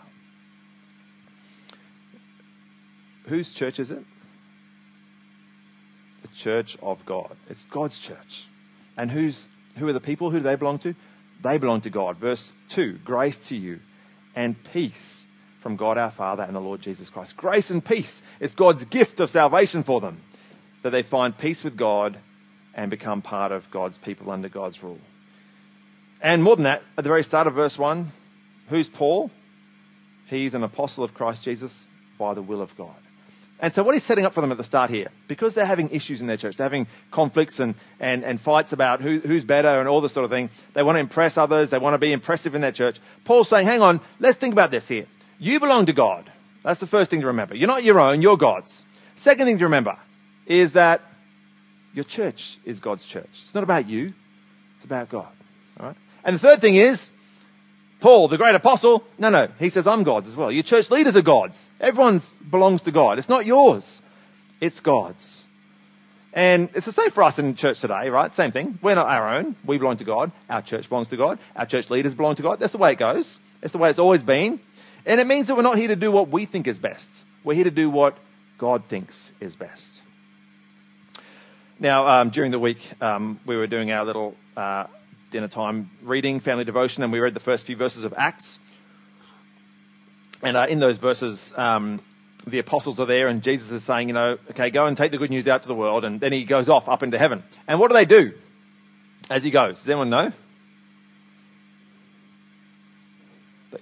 Whose 3.27 3.51
church 3.51 3.79
is 3.79 3.91
it? 3.91 4.03
The 6.23 6.29
church 6.29 6.79
of 6.81 7.05
God. 7.05 7.38
It's 7.47 7.65
God's 7.65 7.99
church. 7.99 8.47
And 8.97 9.11
who's, 9.11 9.49
who 9.75 9.88
are 9.88 9.94
the 9.94 9.99
people? 9.99 10.31
Who 10.31 10.39
do 10.39 10.44
they 10.44 10.55
belong 10.55 10.79
to? 10.79 10.95
They 11.44 11.59
belong 11.59 11.81
to 11.81 11.91
God. 11.91 12.17
Verse 12.17 12.53
2 12.69 13.01
Grace 13.05 13.38
to 13.49 13.55
you 13.55 13.81
and 14.35 14.55
peace 14.71 15.27
from 15.61 15.75
God 15.75 15.99
our 15.99 16.09
Father 16.09 16.41
and 16.41 16.55
the 16.55 16.59
Lord 16.59 16.81
Jesus 16.81 17.11
Christ. 17.11 17.38
Grace 17.38 17.69
and 17.69 17.85
peace. 17.85 18.23
It's 18.39 18.55
God's 18.55 18.85
gift 18.85 19.19
of 19.19 19.29
salvation 19.29 19.83
for 19.83 20.01
them 20.01 20.21
that 20.88 20.92
they 20.92 21.04
find 21.04 21.38
peace 21.38 21.63
with 21.66 21.75
God 21.75 22.18
and 22.74 22.89
become 22.89 23.22
part 23.22 23.51
of 23.51 23.69
God's 23.72 23.98
people 23.98 24.31
under 24.31 24.48
God's 24.48 24.81
rule. 24.81 25.01
And 26.22 26.42
more 26.42 26.56
than 26.56 26.63
that, 26.63 26.81
at 26.98 27.04
the 27.04 27.10
very 27.10 27.24
start 27.24 27.45
of 27.45 27.56
verse 27.56 27.78
1, 27.78 28.10
who's 28.69 28.88
Paul? 28.88 29.30
He's 30.28 30.54
an 30.54 30.63
apostle 30.63 31.04
of 31.04 31.13
Christ 31.13 31.44
Jesus 31.44 31.86
by 32.18 32.34
the 32.34 32.42
will 32.42 32.62
of 32.62 32.75
God. 32.78 32.95
And 33.60 33.74
so, 33.74 33.84
what 33.84 33.95
he's 33.95 34.04
setting 34.04 34.24
up 34.24 34.34
for 34.34 34.42
them 34.42 34.51
at 34.51 34.57
the 34.57 34.63
start 34.63 34.89
here, 34.89 35.10
because 35.28 35.56
they're 35.56 35.66
having 35.66 35.89
issues 35.89 36.22
in 36.22 36.28
their 36.28 36.38
church, 36.38 36.57
they're 36.57 36.66
having 36.66 36.88
conflicts 37.10 37.60
and, 37.60 37.74
and, 38.00 38.24
and 38.24 38.40
fights 38.40 38.72
about 38.72 39.01
who, 39.01 39.19
who's 39.19 39.44
better 39.44 39.80
and 39.80 39.90
all 39.90 40.00
this 40.00 40.13
sort 40.13 40.24
of 40.24 40.31
thing. 40.31 40.51
They 40.74 40.83
want 40.83 40.95
to 40.95 41.00
impress 41.00 41.38
others, 41.38 41.72
they 41.72 41.80
want 41.80 41.95
to 41.95 41.98
be 41.98 42.13
impressive 42.13 42.54
in 42.56 42.62
their 42.62 42.72
church. 42.72 43.00
Paul's 43.25 43.50
saying, 43.50 43.66
hang 43.66 43.81
on, 43.81 44.00
let's 44.19 44.38
think 44.38 44.54
about 44.54 44.69
this 44.69 44.88
here. 44.88 45.07
You 45.40 45.60
belong 45.60 45.88
to 45.88 45.94
God. 45.94 46.31
That's 46.63 46.80
the 46.80 46.88
first 46.88 47.10
thing 47.10 47.22
to 47.22 47.28
remember. 47.28 47.56
You're 47.56 47.68
not 47.68 47.83
your 47.83 48.00
own, 48.00 48.22
you're 48.22 48.38
God's. 48.38 48.86
Second 49.16 49.48
thing 49.48 49.57
to 49.57 49.63
remember, 49.63 49.98
is 50.47 50.71
that 50.71 51.01
your 51.94 52.05
church 52.05 52.57
is 52.65 52.79
God's 52.79 53.05
church. 53.05 53.29
It's 53.44 53.53
not 53.53 53.63
about 53.63 53.88
you, 53.88 54.13
it's 54.75 54.85
about 54.85 55.09
God. 55.09 55.27
All 55.79 55.88
right? 55.88 55.95
And 56.23 56.35
the 56.35 56.39
third 56.39 56.61
thing 56.61 56.75
is, 56.75 57.11
Paul, 57.99 58.27
the 58.27 58.37
great 58.37 58.56
apostle, 58.56 59.04
no, 59.18 59.30
no, 59.30 59.47
he 59.59 59.69
says, 59.69 59.87
I'm 59.87 60.04
God's 60.04 60.27
as 60.27 60.35
well. 60.35 60.51
Your 60.51 60.63
church 60.63 60.89
leaders 60.92 61.16
are 61.16 61.21
God's. 61.21 61.69
Everyone 61.80 62.21
belongs 62.49 62.83
to 62.83 62.92
God. 62.92 63.19
It's 63.19 63.30
not 63.30 63.45
yours, 63.45 64.01
it's 64.61 64.80
God's. 64.80 65.44
And 66.33 66.69
it's 66.75 66.85
the 66.85 66.92
same 66.92 67.09
for 67.09 67.23
us 67.23 67.39
in 67.39 67.56
church 67.56 67.81
today, 67.81 68.11
right? 68.11 68.31
Same 68.31 68.51
thing. 68.51 68.77
We're 68.83 68.94
not 68.94 69.07
our 69.07 69.27
own. 69.27 69.56
We 69.66 69.80
belong 69.80 69.97
to 69.97 70.04
God. 70.04 70.31
Our 70.47 70.61
church 70.61 70.87
belongs 70.87 71.07
to 71.09 71.18
God. 71.18 71.39
Our 71.56 71.66
church 71.66 71.89
leaders 71.89 72.13
belong 72.13 72.35
to 72.35 72.44
God. 72.44 72.59
That's 72.59 72.73
the 72.73 72.77
way 72.77 72.92
it 72.92 72.99
goes. 72.99 73.39
It's 73.63 73.71
the 73.71 73.80
way 73.80 73.89
it's 73.89 73.97
always 73.97 74.21
been. 74.21 74.59
And 75.04 75.19
it 75.19 75.25
means 75.25 75.47
that 75.47 75.56
we're 75.56 75.63
not 75.63 75.80
here 75.80 75.87
to 75.87 75.95
do 75.95 76.11
what 76.11 76.30
we 76.30 76.45
think 76.45 76.68
is 76.68 76.77
best. 76.77 77.23
We're 77.44 77.56
here 77.56 77.63
to 77.63 77.71
do 77.71 77.89
what 77.89 78.18
God 78.59 78.83
thinks 78.87 79.31
is 79.39 79.56
best. 79.56 80.01
Now, 81.80 82.07
um, 82.07 82.31
during 82.31 82.50
the 82.50 82.57
week, 82.57 82.80
um, 83.02 83.40
we 83.46 83.56
were 83.56 83.68
doing 83.68 83.92
our 83.92 84.04
little 84.04 84.36
uh, 84.56 84.86
dinner 85.30 85.48
time 85.48 85.92
reading, 86.02 86.40
family 86.40 86.64
devotion, 86.64 87.04
and 87.04 87.14
we 87.14 87.19
read 87.19 87.36
the 87.36 87.40
first 87.40 87.68
few 87.68 87.76
verses 87.76 88.04
of 88.04 88.16
Acts. 88.18 88.57
And 90.42 90.57
uh, 90.57 90.66
in 90.68 90.80
those 90.80 90.98
verses, 90.98 91.54
um, 91.56 92.02
the 92.48 92.57
apostles 92.57 93.00
are 93.00 93.06
there, 93.06 93.28
and 93.28 93.44
Jesus 93.44 93.69
is 93.69 93.84
saying, 93.84 94.07
you 94.07 94.16
know, 94.16 94.40
okay, 94.50 94.72
go 94.72 94.88
and 94.88 94.98
take 94.98 95.12
the 95.12 95.19
good 95.19 95.30
news 95.30 95.48
out 95.48 95.62
to 95.64 95.68
the 95.68 95.76
world. 95.76 96.04
And 96.04 96.19
then 96.19 96.31
he 96.31 96.46
goes 96.46 96.68
off 96.68 96.90
up 96.90 97.04
into 97.04 97.19
heaven. 97.19 97.44
And 97.68 97.80
what 97.80 97.92
do 97.92 97.94
they 97.94 98.06
do 98.06 98.34
as 99.30 99.44
he 99.44 99.52
goes? 99.52 99.78
Does 99.78 99.90
anyone 99.90 100.10
know? 100.10 100.31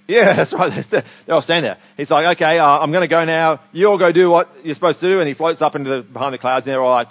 Yeah, 0.06 0.32
that's 0.34 0.52
right. 0.52 0.70
They're 0.70 1.04
all 1.30 1.40
standing 1.40 1.70
there. 1.70 1.78
He's 1.96 2.10
like, 2.10 2.36
okay, 2.36 2.58
uh, 2.58 2.78
I'm 2.78 2.92
going 2.92 3.04
to 3.04 3.08
go 3.08 3.24
now. 3.24 3.60
You 3.72 3.86
all 3.86 3.96
go 3.96 4.12
do 4.12 4.28
what 4.28 4.54
you're 4.64 4.74
supposed 4.74 5.00
to 5.00 5.06
do. 5.06 5.20
And 5.20 5.28
he 5.28 5.32
floats 5.32 5.62
up 5.62 5.74
into 5.74 5.88
the, 5.88 6.02
behind 6.02 6.34
the 6.34 6.38
clouds, 6.38 6.66
and 6.66 6.74
they're 6.74 6.82
all 6.82 6.90
like, 6.90 7.08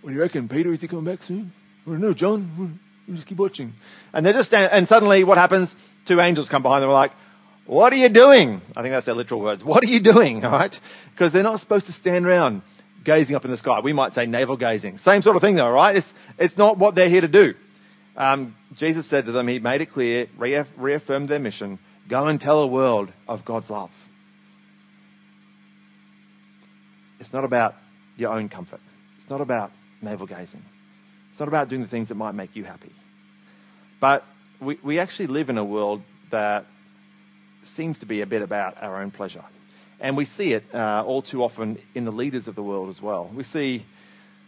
what 0.00 0.10
do 0.10 0.14
you 0.14 0.20
reckon, 0.22 0.48
Peter? 0.48 0.72
Is 0.72 0.80
he 0.80 0.88
coming 0.88 1.04
back 1.04 1.22
soon? 1.22 1.52
Or 1.86 1.98
no, 1.98 2.14
John? 2.14 2.78
We'll 3.06 3.16
just 3.16 3.26
keep 3.26 3.38
watching. 3.38 3.74
And 4.12 4.24
they're 4.24 4.32
just 4.32 4.52
and 4.54 4.88
suddenly 4.88 5.24
what 5.24 5.38
happens? 5.38 5.76
Two 6.06 6.20
angels 6.20 6.48
come 6.48 6.62
behind 6.62 6.82
them 6.82 6.90
are 6.90 6.94
like, 6.94 7.12
what 7.66 7.92
are 7.92 7.96
you 7.96 8.08
doing? 8.08 8.60
I 8.76 8.82
think 8.82 8.92
that's 8.92 9.06
their 9.06 9.14
literal 9.14 9.40
words. 9.40 9.62
What 9.62 9.84
are 9.84 9.88
you 9.88 10.00
doing? 10.00 10.44
All 10.44 10.52
right? 10.58 10.78
Because 11.12 11.32
they're 11.32 11.42
not 11.42 11.60
supposed 11.60 11.86
to 11.86 11.92
stand 11.92 12.26
around 12.26 12.62
gazing 13.04 13.36
up 13.36 13.44
in 13.44 13.50
the 13.50 13.56
sky. 13.56 13.80
We 13.80 13.92
might 13.92 14.12
say 14.12 14.26
navel 14.26 14.56
gazing. 14.56 14.98
Same 14.98 15.22
sort 15.22 15.36
of 15.36 15.42
thing 15.42 15.56
though, 15.56 15.70
right? 15.70 15.96
It's, 15.96 16.14
it's 16.38 16.56
not 16.56 16.78
what 16.78 16.94
they're 16.94 17.08
here 17.08 17.20
to 17.20 17.28
do. 17.28 17.54
Um, 18.16 18.56
Jesus 18.76 19.06
said 19.06 19.26
to 19.26 19.32
them, 19.32 19.48
He 19.48 19.58
made 19.58 19.80
it 19.80 19.86
clear, 19.86 20.26
reaffirmed 20.36 21.28
their 21.28 21.38
mission, 21.38 21.78
go 22.08 22.26
and 22.26 22.40
tell 22.40 22.60
the 22.60 22.66
world 22.66 23.12
of 23.28 23.44
God's 23.44 23.70
love. 23.70 23.90
It's 27.18 27.32
not 27.32 27.44
about 27.44 27.76
your 28.16 28.32
own 28.32 28.48
comfort. 28.48 28.80
It's 29.16 29.28
not 29.28 29.40
about 29.40 29.72
navel 30.02 30.26
gazing. 30.26 30.64
It's 31.30 31.40
not 31.40 31.48
about 31.48 31.68
doing 31.68 31.82
the 31.82 31.88
things 31.88 32.08
that 32.08 32.16
might 32.16 32.34
make 32.34 32.56
you 32.56 32.64
happy. 32.64 32.92
But 34.00 34.24
we, 34.60 34.78
we 34.82 34.98
actually 34.98 35.28
live 35.28 35.50
in 35.50 35.58
a 35.58 35.64
world 35.64 36.02
that 36.30 36.66
seems 37.62 37.98
to 37.98 38.06
be 38.06 38.20
a 38.20 38.26
bit 38.26 38.42
about 38.42 38.82
our 38.82 39.02
own 39.02 39.10
pleasure. 39.10 39.44
And 40.00 40.16
we 40.16 40.24
see 40.24 40.54
it 40.54 40.64
uh, 40.74 41.04
all 41.06 41.22
too 41.22 41.44
often 41.44 41.78
in 41.94 42.04
the 42.04 42.12
leaders 42.12 42.48
of 42.48 42.54
the 42.54 42.62
world 42.62 42.88
as 42.88 43.02
well. 43.02 43.30
We 43.34 43.42
see 43.42 43.84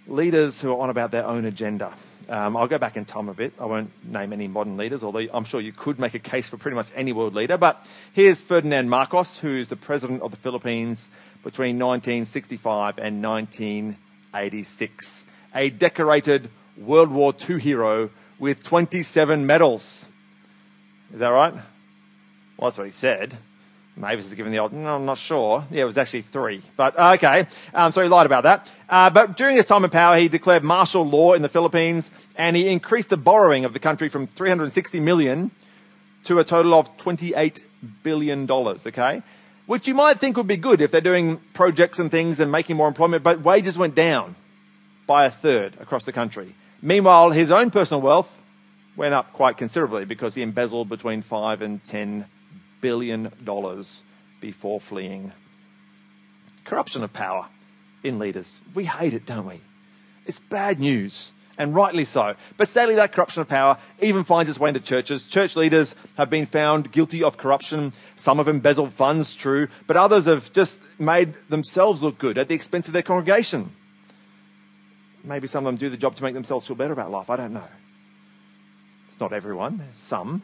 leaders 0.06 0.60
who 0.60 0.70
are 0.72 0.80
on 0.80 0.90
about 0.90 1.10
their 1.10 1.26
own 1.26 1.44
agenda. 1.44 1.92
Um, 2.28 2.56
I'll 2.56 2.68
go 2.68 2.78
back 2.78 2.96
in 2.96 3.04
time 3.04 3.28
a 3.28 3.34
bit. 3.34 3.52
I 3.60 3.66
won't 3.66 3.90
name 4.04 4.32
any 4.32 4.48
modern 4.48 4.78
leaders, 4.78 5.04
although 5.04 5.26
I'm 5.32 5.44
sure 5.44 5.60
you 5.60 5.72
could 5.72 6.00
make 6.00 6.14
a 6.14 6.18
case 6.18 6.48
for 6.48 6.56
pretty 6.56 6.76
much 6.76 6.90
any 6.94 7.12
world 7.12 7.34
leader. 7.34 7.58
But 7.58 7.84
here's 8.12 8.40
Ferdinand 8.40 8.88
Marcos, 8.88 9.36
who's 9.38 9.68
the 9.68 9.76
president 9.76 10.22
of 10.22 10.30
the 10.30 10.38
Philippines 10.38 11.10
between 11.42 11.78
1965 11.78 12.96
and 12.98 13.22
1986. 13.22 15.24
A 15.54 15.70
decorated 15.70 16.50
World 16.76 17.10
War 17.10 17.34
II 17.48 17.60
hero 17.60 18.10
with 18.38 18.62
27 18.62 19.46
medals. 19.46 20.06
Is 21.12 21.20
that 21.20 21.28
right? 21.28 21.52
Well, 21.52 22.70
that's 22.70 22.78
what 22.78 22.86
he 22.86 22.92
said. 22.92 23.36
Mavis 23.94 24.26
is 24.26 24.34
given 24.34 24.52
the 24.52 24.58
old, 24.58 24.72
no, 24.72 24.96
I'm 24.96 25.04
not 25.04 25.18
sure. 25.18 25.66
Yeah, 25.70 25.82
it 25.82 25.84
was 25.84 25.98
actually 25.98 26.22
three. 26.22 26.62
But, 26.76 26.98
uh, 26.98 27.12
okay. 27.16 27.46
Um, 27.74 27.92
so 27.92 28.02
he 28.02 28.08
lied 28.08 28.24
about 28.24 28.44
that. 28.44 28.66
Uh, 28.88 29.10
but 29.10 29.36
during 29.36 29.56
his 29.56 29.66
time 29.66 29.84
in 29.84 29.90
power, 29.90 30.16
he 30.16 30.28
declared 30.28 30.64
martial 30.64 31.06
law 31.06 31.34
in 31.34 31.42
the 31.42 31.48
Philippines 31.48 32.10
and 32.36 32.56
he 32.56 32.68
increased 32.68 33.10
the 33.10 33.18
borrowing 33.18 33.66
of 33.66 33.74
the 33.74 33.78
country 33.78 34.08
from 34.08 34.26
360 34.26 35.00
million 35.00 35.50
to 36.24 36.38
a 36.38 36.44
total 36.44 36.74
of 36.74 36.96
28 36.96 37.62
billion 38.02 38.46
dollars, 38.46 38.86
okay? 38.86 39.22
Which 39.66 39.86
you 39.86 39.94
might 39.94 40.18
think 40.18 40.36
would 40.38 40.46
be 40.46 40.56
good 40.56 40.80
if 40.80 40.90
they're 40.90 41.00
doing 41.00 41.36
projects 41.52 41.98
and 41.98 42.10
things 42.10 42.40
and 42.40 42.50
making 42.50 42.76
more 42.76 42.88
employment, 42.88 43.22
but 43.22 43.42
wages 43.42 43.76
went 43.76 43.94
down 43.94 44.36
by 45.06 45.26
a 45.26 45.30
third 45.30 45.76
across 45.80 46.04
the 46.04 46.12
country. 46.12 46.54
Meanwhile, 46.80 47.30
his 47.30 47.50
own 47.50 47.70
personal 47.70 48.00
wealth 48.00 48.30
went 48.96 49.14
up 49.14 49.32
quite 49.32 49.56
considerably 49.56 50.04
because 50.04 50.34
he 50.34 50.42
embezzled 50.42 50.88
between 50.88 51.22
five 51.22 51.62
and 51.62 51.82
ten 51.84 52.26
billion 52.80 53.32
dollars 53.44 54.02
before 54.40 54.80
fleeing. 54.80 55.32
Corruption 56.64 57.02
of 57.02 57.12
power 57.12 57.48
in 58.02 58.18
leaders. 58.18 58.60
We 58.74 58.84
hate 58.84 59.14
it, 59.14 59.26
don't 59.26 59.46
we? 59.46 59.60
It's 60.26 60.38
bad 60.38 60.78
news, 60.78 61.32
and 61.58 61.74
rightly 61.74 62.04
so. 62.04 62.34
But 62.56 62.68
sadly, 62.68 62.96
that 62.96 63.12
corruption 63.12 63.42
of 63.42 63.48
power 63.48 63.78
even 64.00 64.24
finds 64.24 64.48
its 64.48 64.58
way 64.58 64.68
into 64.68 64.80
churches. 64.80 65.26
Church 65.26 65.56
leaders 65.56 65.94
have 66.16 66.30
been 66.30 66.46
found 66.46 66.92
guilty 66.92 67.22
of 67.22 67.36
corruption. 67.36 67.92
Some 68.16 68.38
have 68.38 68.48
embezzled 68.48 68.92
funds, 68.92 69.34
true, 69.34 69.68
but 69.86 69.96
others 69.96 70.26
have 70.26 70.52
just 70.52 70.80
made 70.98 71.34
themselves 71.48 72.02
look 72.02 72.18
good 72.18 72.38
at 72.38 72.48
the 72.48 72.54
expense 72.54 72.86
of 72.86 72.92
their 72.92 73.02
congregation. 73.02 73.72
Maybe 75.24 75.46
some 75.46 75.66
of 75.66 75.72
them 75.72 75.78
do 75.78 75.88
the 75.88 75.96
job 75.96 76.16
to 76.16 76.22
make 76.22 76.34
themselves 76.34 76.66
feel 76.66 76.76
better 76.76 76.92
about 76.92 77.10
life. 77.10 77.30
I 77.30 77.36
don't 77.36 77.52
know. 77.52 77.68
It's 79.08 79.20
not 79.20 79.32
everyone, 79.32 79.88
some. 79.96 80.42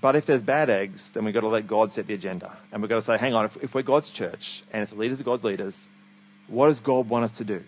But 0.00 0.14
if 0.14 0.26
there's 0.26 0.42
bad 0.42 0.70
eggs, 0.70 1.10
then 1.10 1.24
we've 1.24 1.34
got 1.34 1.40
to 1.40 1.48
let 1.48 1.66
God 1.66 1.92
set 1.92 2.06
the 2.06 2.14
agenda. 2.14 2.56
And 2.70 2.80
we've 2.80 2.88
got 2.88 2.96
to 2.96 3.02
say, 3.02 3.18
hang 3.18 3.34
on, 3.34 3.46
if, 3.46 3.56
if 3.62 3.74
we're 3.74 3.82
God's 3.82 4.10
church 4.10 4.62
and 4.72 4.82
if 4.82 4.90
the 4.90 4.96
leaders 4.96 5.20
are 5.20 5.24
God's 5.24 5.44
leaders, 5.44 5.88
what 6.46 6.68
does 6.68 6.80
God 6.80 7.08
want 7.08 7.24
us 7.24 7.36
to 7.38 7.44
do? 7.44 7.64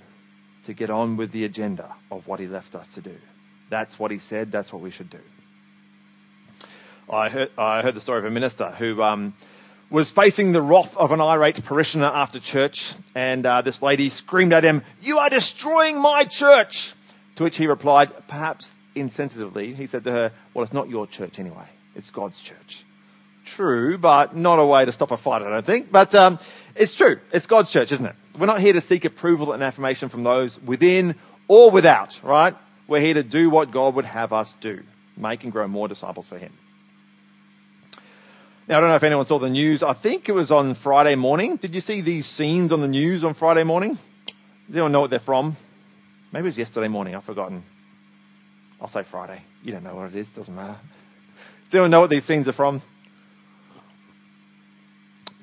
To 0.65 0.73
get 0.73 0.91
on 0.91 1.17
with 1.17 1.33
the 1.33 1.45
agenda 1.45 1.93
of 2.11 2.27
what 2.29 2.39
He 2.39 2.47
left 2.47 2.75
us 2.75 2.95
to 2.95 3.00
do. 3.00 3.17
That's 3.69 3.99
what 3.99 4.11
He 4.11 4.19
said, 4.19 4.53
that's 4.53 4.73
what 4.73 4.81
we 4.81 4.91
should 4.91 5.11
do. 5.11 5.21
I 7.11 7.29
heard, 7.29 7.50
I 7.59 7.83
heard 7.83 7.95
the 7.95 8.00
story 8.00 8.21
of 8.21 8.25
a 8.25 8.31
minister 8.31 8.71
who 8.71 9.03
um, 9.03 9.35
was 9.90 10.11
facing 10.11 10.52
the 10.52 10.62
wrath 10.62 10.97
of 10.97 11.11
an 11.11 11.20
irate 11.20 11.64
parishioner 11.64 12.06
after 12.06 12.38
church, 12.38 12.94
and 13.14 13.44
uh, 13.44 13.61
this 13.61 13.82
lady 13.82 14.09
screamed 14.09 14.52
at 14.52 14.64
him, 14.64 14.82
You 15.02 15.18
are 15.18 15.28
destroying 15.28 16.00
my 16.00 16.25
church! 16.25 16.94
To 17.37 17.44
which 17.44 17.56
he 17.56 17.66
replied, 17.66 18.11
perhaps 18.28 18.73
insensitively, 18.94 19.75
he 19.75 19.87
said 19.87 20.04
to 20.04 20.12
her, 20.12 20.32
Well, 20.54 20.62
it's 20.62 20.73
not 20.73 20.88
your 20.88 21.06
church 21.06 21.38
anyway. 21.38 21.64
It's 21.97 22.11
God's 22.11 22.40
church. 22.40 22.85
True, 23.44 23.99
but 23.99 24.37
not 24.37 24.61
a 24.61 24.64
way 24.64 24.85
to 24.85 24.92
stop 24.92 25.11
a 25.11 25.16
fight, 25.16 25.42
I 25.42 25.50
don't 25.50 25.66
think. 25.66 25.90
But 25.90 26.14
um, 26.14 26.38
it's 26.76 26.94
true. 26.94 27.18
It's 27.32 27.47
God's 27.47 27.70
church, 27.70 27.90
isn't 27.90 28.06
it? 28.06 28.14
We're 28.38 28.47
not 28.47 28.61
here 28.61 28.75
to 28.75 28.80
seek 28.80 29.04
approval 29.04 29.52
and 29.52 29.62
affirmation 29.62 30.09
from 30.09 30.23
those 30.23 30.61
within 30.61 31.16
or 31.49 31.70
without, 31.70 32.20
right? 32.23 32.54
We're 32.87 33.00
here 33.00 33.14
to 33.14 33.25
do 33.25 33.50
what 33.50 33.73
God 33.73 33.97
would 33.97 34.04
have 34.04 34.32
us 34.32 34.56
do 34.61 34.82
make 35.16 35.44
and 35.44 35.52
grow 35.52 35.68
more 35.68 35.88
disciples 35.88 36.26
for 36.26 36.38
Him. 36.38 36.52
Now, 38.69 38.79
I 38.79 38.81
don't 38.81 38.90
know 38.90 38.97
if 38.97 39.02
anyone 39.02 39.26
saw 39.26 39.38
the 39.38 39.50
news. 39.50 39.83
I 39.83 39.95
think 39.95 40.29
it 40.29 40.33
was 40.33 40.50
on 40.50 40.75
Friday 40.75 41.17
morning. 41.17 41.57
Did 41.57 41.75
you 41.75 41.81
see 41.81 42.00
these 42.00 42.26
scenes 42.26 42.71
on 42.71 42.81
the 42.81 42.88
news 42.88 43.25
on 43.25 43.35
Friday 43.35 43.64
morning? 43.64 43.99
Does 44.67 44.76
anyone 44.76 44.93
know 44.93 45.00
what 45.00 45.11
they're 45.11 45.19
from? 45.19 45.57
Maybe 46.33 46.45
it 46.45 46.47
was 46.47 46.59
yesterday 46.59 46.88
morning. 46.88 47.17
I've 47.17 47.25
forgotten. 47.25 47.64
I'll 48.81 48.87
say 48.88 49.02
Friday. 49.02 49.43
You 49.64 49.73
don't 49.73 49.83
know 49.83 49.97
what 49.97 50.07
it 50.07 50.14
is. 50.14 50.33
Doesn't 50.33 50.55
matter. 50.55 50.76
Does 51.67 51.75
anyone 51.75 51.90
know 51.90 52.00
what 52.00 52.11
these 52.11 52.25
scenes 52.25 52.47
are 52.49 52.52
from? 52.52 52.83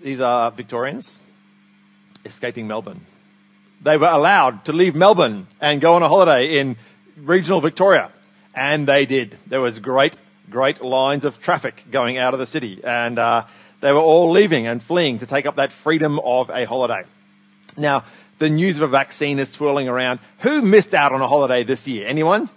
These 0.01 0.21
are 0.21 0.51
Victorians 0.51 1.19
escaping 2.23 2.67
Melbourne. 2.67 3.05
They 3.81 3.97
were 3.97 4.07
allowed 4.07 4.65
to 4.65 4.73
leave 4.73 4.95
Melbourne 4.95 5.47
and 5.59 5.81
go 5.81 5.93
on 5.95 6.03
a 6.03 6.07
holiday 6.07 6.59
in 6.59 6.77
regional 7.17 7.61
Victoria. 7.61 8.11
And 8.53 8.87
they 8.87 9.05
did. 9.05 9.37
There 9.47 9.61
was 9.61 9.79
great, 9.79 10.19
great 10.49 10.81
lines 10.81 11.25
of 11.25 11.41
traffic 11.41 11.83
going 11.91 12.17
out 12.17 12.33
of 12.33 12.39
the 12.39 12.45
city. 12.45 12.81
And 12.83 13.19
uh, 13.19 13.45
they 13.81 13.91
were 13.91 13.99
all 13.99 14.31
leaving 14.31 14.67
and 14.67 14.81
fleeing 14.81 15.19
to 15.19 15.25
take 15.25 15.45
up 15.45 15.55
that 15.57 15.71
freedom 15.71 16.19
of 16.19 16.49
a 16.49 16.65
holiday. 16.65 17.03
Now, 17.77 18.05
the 18.39 18.49
news 18.49 18.77
of 18.77 18.83
a 18.83 18.87
vaccine 18.87 19.39
is 19.39 19.49
swirling 19.49 19.87
around. 19.87 20.19
Who 20.39 20.61
missed 20.61 20.93
out 20.93 21.11
on 21.11 21.21
a 21.21 21.27
holiday 21.27 21.63
this 21.63 21.87
year? 21.87 22.07
Anyone? 22.07 22.49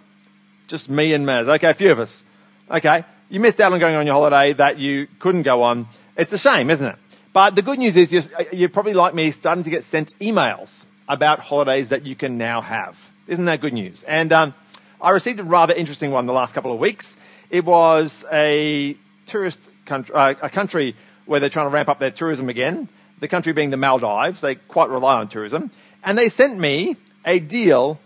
Just 0.68 0.88
me 0.88 1.14
and 1.14 1.26
Maz. 1.26 1.48
Okay, 1.48 1.70
a 1.70 1.74
few 1.74 1.92
of 1.92 1.98
us. 1.98 2.22
Okay 2.70 3.04
you 3.30 3.40
missed 3.40 3.60
out 3.60 3.72
on 3.72 3.78
going 3.78 3.94
on 3.94 4.04
your 4.04 4.14
holiday 4.14 4.52
that 4.54 4.78
you 4.78 5.06
couldn't 5.20 5.42
go 5.42 5.62
on. 5.62 5.88
It's 6.16 6.32
a 6.32 6.38
shame, 6.38 6.68
isn't 6.68 6.86
it? 6.86 6.96
But 7.32 7.54
the 7.54 7.62
good 7.62 7.78
news 7.78 7.96
is 7.96 8.12
you're, 8.12 8.24
you're 8.52 8.68
probably 8.68 8.92
like 8.92 9.14
me 9.14 9.30
starting 9.30 9.64
to 9.64 9.70
get 9.70 9.84
sent 9.84 10.18
emails 10.18 10.84
about 11.08 11.38
holidays 11.38 11.90
that 11.90 12.04
you 12.04 12.16
can 12.16 12.36
now 12.36 12.60
have. 12.60 12.98
Isn't 13.28 13.44
that 13.44 13.60
good 13.60 13.72
news? 13.72 14.02
And 14.02 14.32
um, 14.32 14.54
I 15.00 15.10
received 15.10 15.38
a 15.38 15.44
rather 15.44 15.72
interesting 15.72 16.10
one 16.10 16.26
the 16.26 16.32
last 16.32 16.54
couple 16.54 16.72
of 16.72 16.80
weeks. 16.80 17.16
It 17.50 17.64
was 17.64 18.24
a 18.32 18.96
tourist 19.26 19.70
country, 19.84 20.14
uh, 20.14 20.34
a 20.40 20.50
country 20.50 20.96
where 21.26 21.40
they're 21.40 21.50
trying 21.50 21.66
to 21.66 21.74
ramp 21.74 21.88
up 21.88 21.98
their 21.98 22.10
tourism 22.10 22.48
again. 22.48 22.88
The 23.18 23.28
country 23.28 23.52
being 23.52 23.70
the 23.70 23.76
Maldives. 23.76 24.40
They 24.40 24.54
quite 24.54 24.88
rely 24.88 25.18
on 25.18 25.28
tourism. 25.28 25.70
And 26.02 26.16
they 26.16 26.28
sent 26.28 26.58
me 26.58 26.96
a 27.24 27.38
deal 27.38 28.00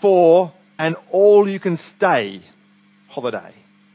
for 0.00 0.52
an 0.78 0.96
all 1.10 1.48
you 1.48 1.58
can 1.58 1.76
stay 1.76 2.42
holiday 3.08 3.52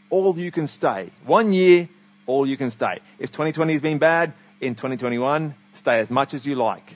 all 0.10 0.38
you 0.38 0.52
can 0.52 0.68
stay. 0.68 1.10
One 1.26 1.52
year, 1.54 1.90
all 2.26 2.48
you 2.48 2.58
can 2.58 2.72
stay. 2.72 3.00
If 3.20 3.32
2020 3.32 3.74
has 3.74 3.82
been 3.82 3.98
bad, 3.98 4.34
in 4.62 4.74
2021, 4.76 5.54
stay 5.74 6.00
as 6.00 6.10
much 6.10 6.34
as 6.34 6.46
you 6.46 6.56
like 6.56 6.96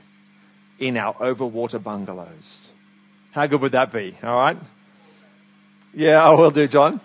in 0.79 0.95
our 0.95 1.13
overwater 1.15 1.81
bungalows. 1.81 2.69
How 3.31 3.45
good 3.47 3.61
would 3.61 3.73
that 3.73 3.91
be? 3.91 4.15
All 4.23 4.37
right? 4.37 4.57
Yeah, 5.93 6.23
I 6.23 6.29
will 6.31 6.51
do, 6.51 6.67
John. 6.67 7.01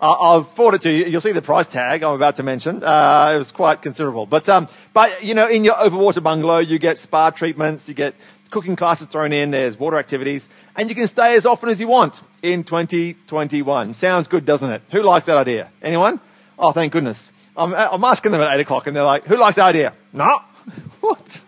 I'll 0.00 0.42
forward 0.42 0.74
it 0.74 0.82
to 0.82 0.90
you. 0.92 1.06
You'll 1.06 1.20
see 1.22 1.32
the 1.32 1.40
price 1.42 1.66
tag 1.66 2.02
I'm 2.02 2.14
about 2.14 2.36
to 2.36 2.42
mention. 2.42 2.82
Uh, 2.82 3.32
it 3.34 3.38
was 3.38 3.50
quite 3.50 3.80
considerable. 3.80 4.26
But, 4.26 4.48
um, 4.48 4.68
but, 4.92 5.24
you 5.24 5.34
know, 5.34 5.48
in 5.48 5.64
your 5.64 5.74
overwater 5.74 6.22
bungalow, 6.22 6.58
you 6.58 6.78
get 6.78 6.98
spa 6.98 7.30
treatments, 7.30 7.88
you 7.88 7.94
get 7.94 8.14
cooking 8.50 8.76
classes 8.76 9.06
thrown 9.06 9.32
in, 9.32 9.50
there's 9.50 9.78
water 9.78 9.96
activities, 9.96 10.48
and 10.76 10.88
you 10.88 10.94
can 10.94 11.08
stay 11.08 11.34
as 11.36 11.46
often 11.46 11.68
as 11.68 11.80
you 11.80 11.88
want 11.88 12.20
in 12.42 12.62
2021. 12.62 13.94
Sounds 13.94 14.28
good, 14.28 14.44
doesn't 14.44 14.70
it? 14.70 14.82
Who 14.90 15.02
likes 15.02 15.26
that 15.26 15.36
idea? 15.36 15.70
Anyone? 15.82 16.20
Oh, 16.58 16.72
thank 16.72 16.92
goodness. 16.92 17.32
I'm, 17.56 17.74
I'm 17.74 18.04
asking 18.04 18.32
them 18.32 18.42
at 18.42 18.54
8 18.54 18.60
o'clock, 18.60 18.86
and 18.86 18.94
they're 18.94 19.02
like, 19.02 19.24
who 19.24 19.36
likes 19.36 19.56
the 19.56 19.62
idea? 19.62 19.94
No. 20.12 20.40
what? 21.00 21.40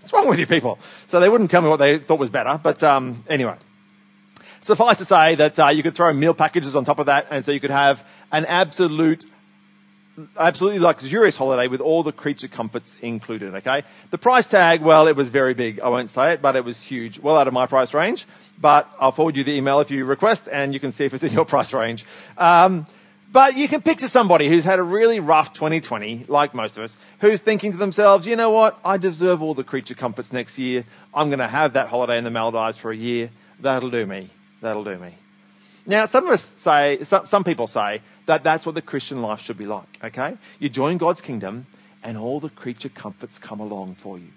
What's 0.00 0.12
wrong 0.12 0.28
with 0.28 0.40
you 0.40 0.46
people? 0.46 0.78
So 1.06 1.20
they 1.20 1.28
wouldn't 1.28 1.50
tell 1.50 1.62
me 1.62 1.68
what 1.68 1.78
they 1.78 1.98
thought 1.98 2.18
was 2.18 2.30
better, 2.30 2.58
but 2.60 2.82
um, 2.82 3.22
anyway. 3.28 3.56
Suffice 4.62 4.98
to 4.98 5.04
say 5.04 5.34
that 5.34 5.58
uh, 5.58 5.68
you 5.68 5.82
could 5.82 5.94
throw 5.94 6.12
meal 6.12 6.34
packages 6.34 6.76
on 6.76 6.84
top 6.84 6.98
of 6.98 7.06
that, 7.06 7.26
and 7.30 7.44
so 7.44 7.52
you 7.52 7.60
could 7.60 7.70
have 7.70 8.06
an 8.30 8.46
absolute 8.46 9.26
absolutely 10.36 10.78
luxurious 10.78 11.36
holiday 11.36 11.68
with 11.68 11.80
all 11.80 12.02
the 12.02 12.12
creature 12.12 12.48
comforts 12.48 12.96
included, 13.00 13.54
okay? 13.54 13.82
The 14.10 14.18
price 14.18 14.46
tag, 14.46 14.82
well, 14.82 15.08
it 15.08 15.16
was 15.16 15.30
very 15.30 15.54
big. 15.54 15.80
I 15.80 15.88
won't 15.88 16.10
say 16.10 16.32
it, 16.32 16.42
but 16.42 16.54
it 16.54 16.64
was 16.64 16.82
huge. 16.82 17.18
Well 17.18 17.36
out 17.36 17.48
of 17.48 17.54
my 17.54 17.66
price 17.66 17.94
range. 17.94 18.26
But 18.60 18.92
I'll 19.00 19.12
forward 19.12 19.36
you 19.36 19.44
the 19.44 19.52
email 19.52 19.80
if 19.80 19.90
you 19.90 20.04
request 20.04 20.48
and 20.52 20.74
you 20.74 20.80
can 20.80 20.92
see 20.92 21.04
if 21.04 21.14
it's 21.14 21.22
in 21.22 21.32
your 21.32 21.44
price 21.54 21.72
range. 21.72 22.04
Um, 22.36 22.86
but 23.32 23.56
you 23.56 23.66
can 23.66 23.80
picture 23.80 24.08
somebody 24.08 24.50
who's 24.50 24.64
had 24.64 24.78
a 24.78 24.82
really 24.82 25.18
rough 25.18 25.54
2020, 25.54 26.26
like 26.28 26.52
most 26.52 26.76
of 26.76 26.84
us, 26.84 26.98
who's 27.20 27.40
thinking 27.40 27.72
to 27.72 27.78
themselves, 27.78 28.26
you 28.26 28.36
know 28.36 28.50
what? 28.50 28.78
I 28.84 28.98
deserve 28.98 29.40
all 29.40 29.54
the 29.54 29.64
creature 29.64 29.94
comforts 29.94 30.32
next 30.32 30.58
year. 30.58 30.84
I'm 31.14 31.30
going 31.30 31.38
to 31.38 31.48
have 31.48 31.72
that 31.72 31.88
holiday 31.88 32.18
in 32.18 32.24
the 32.24 32.30
Maldives 32.30 32.76
for 32.76 32.90
a 32.92 32.96
year. 32.96 33.30
That'll 33.58 33.90
do 33.90 34.04
me. 34.04 34.28
That'll 34.62 34.84
do 34.84 34.96
me. 34.96 35.14
Now, 35.84 36.06
some 36.06 36.26
of 36.26 36.32
us 36.32 36.42
say, 36.42 37.02
some, 37.02 37.26
some 37.26 37.44
people 37.44 37.66
say 37.66 38.00
that 38.26 38.44
that's 38.44 38.64
what 38.64 38.76
the 38.76 38.82
Christian 38.82 39.20
life 39.20 39.40
should 39.40 39.58
be 39.58 39.66
like, 39.66 39.98
okay? 40.02 40.38
You 40.60 40.68
join 40.68 40.96
God's 40.96 41.20
kingdom 41.20 41.66
and 42.02 42.16
all 42.16 42.40
the 42.40 42.48
creature 42.48 42.88
comforts 42.88 43.38
come 43.38 43.60
along 43.60 43.96
for 43.96 44.18
you. 44.18 44.28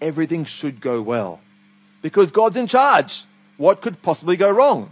Everything 0.00 0.46
should 0.46 0.80
go 0.80 1.02
well 1.02 1.40
because 2.02 2.30
God's 2.30 2.56
in 2.56 2.66
charge. 2.66 3.24
What 3.58 3.82
could 3.82 4.02
possibly 4.02 4.36
go 4.36 4.50
wrong? 4.50 4.90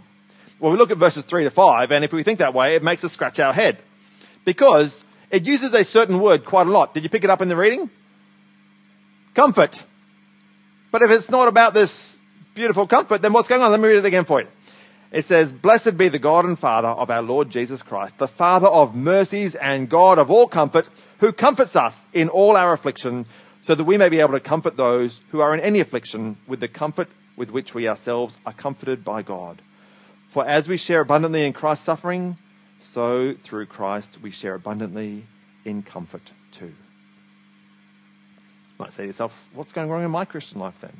Well, 0.59 0.71
we 0.71 0.77
look 0.77 0.91
at 0.91 0.97
verses 0.97 1.25
3 1.25 1.43
to 1.43 1.51
5, 1.51 1.91
and 1.91 2.05
if 2.05 2.13
we 2.13 2.23
think 2.23 2.39
that 2.39 2.53
way, 2.53 2.75
it 2.75 2.83
makes 2.83 3.03
us 3.03 3.11
scratch 3.11 3.39
our 3.39 3.51
head. 3.51 3.79
Because 4.45 5.03
it 5.29 5.45
uses 5.45 5.73
a 5.73 5.83
certain 5.83 6.19
word 6.19 6.45
quite 6.45 6.67
a 6.67 6.71
lot. 6.71 6.93
Did 6.93 7.03
you 7.03 7.09
pick 7.09 7.23
it 7.23 7.29
up 7.29 7.41
in 7.41 7.49
the 7.49 7.55
reading? 7.55 7.89
Comfort. 9.33 9.83
But 10.91 11.01
if 11.01 11.11
it's 11.11 11.29
not 11.29 11.47
about 11.47 11.73
this 11.73 12.17
beautiful 12.55 12.87
comfort, 12.87 13.21
then 13.21 13.33
what's 13.33 13.47
going 13.47 13.61
on? 13.61 13.71
Let 13.71 13.79
me 13.79 13.89
read 13.89 13.97
it 13.97 14.05
again 14.05 14.25
for 14.25 14.41
you. 14.41 14.47
It 15.13 15.25
says, 15.25 15.53
Blessed 15.53 15.95
be 15.95 16.09
the 16.09 16.17
God 16.17 16.43
and 16.43 16.57
Father 16.57 16.87
of 16.87 17.11
our 17.11 17.21
Lord 17.21 17.51
Jesus 17.51 17.83
Christ, 17.83 18.17
the 18.17 18.27
Father 18.27 18.67
of 18.67 18.95
mercies 18.95 19.53
and 19.53 19.87
God 19.87 20.17
of 20.17 20.31
all 20.31 20.47
comfort, 20.47 20.89
who 21.19 21.31
comforts 21.31 21.75
us 21.75 22.07
in 22.13 22.29
all 22.29 22.57
our 22.57 22.73
affliction, 22.73 23.27
so 23.61 23.75
that 23.75 23.83
we 23.83 23.95
may 23.95 24.09
be 24.09 24.19
able 24.19 24.33
to 24.33 24.39
comfort 24.39 24.75
those 24.75 25.21
who 25.29 25.39
are 25.39 25.53
in 25.53 25.59
any 25.59 25.79
affliction 25.79 26.37
with 26.47 26.59
the 26.59 26.67
comfort 26.67 27.09
with 27.37 27.51
which 27.51 27.75
we 27.75 27.87
ourselves 27.87 28.39
are 28.43 28.53
comforted 28.53 29.05
by 29.05 29.21
God. 29.21 29.61
For 30.29 30.47
as 30.47 30.67
we 30.67 30.77
share 30.77 31.01
abundantly 31.01 31.45
in 31.45 31.53
Christ's 31.53 31.85
suffering, 31.85 32.37
so 32.81 33.35
through 33.43 33.67
Christ 33.67 34.17
we 34.19 34.31
share 34.31 34.55
abundantly 34.55 35.27
in 35.63 35.83
comfort 35.83 36.31
too. 36.51 36.65
You 36.65 36.73
might 38.79 38.93
say 38.93 39.03
to 39.03 39.07
yourself, 39.07 39.47
what's 39.53 39.71
going 39.73 39.91
wrong 39.91 40.03
in 40.03 40.09
my 40.09 40.25
Christian 40.25 40.59
life 40.59 40.79
then? 40.81 40.97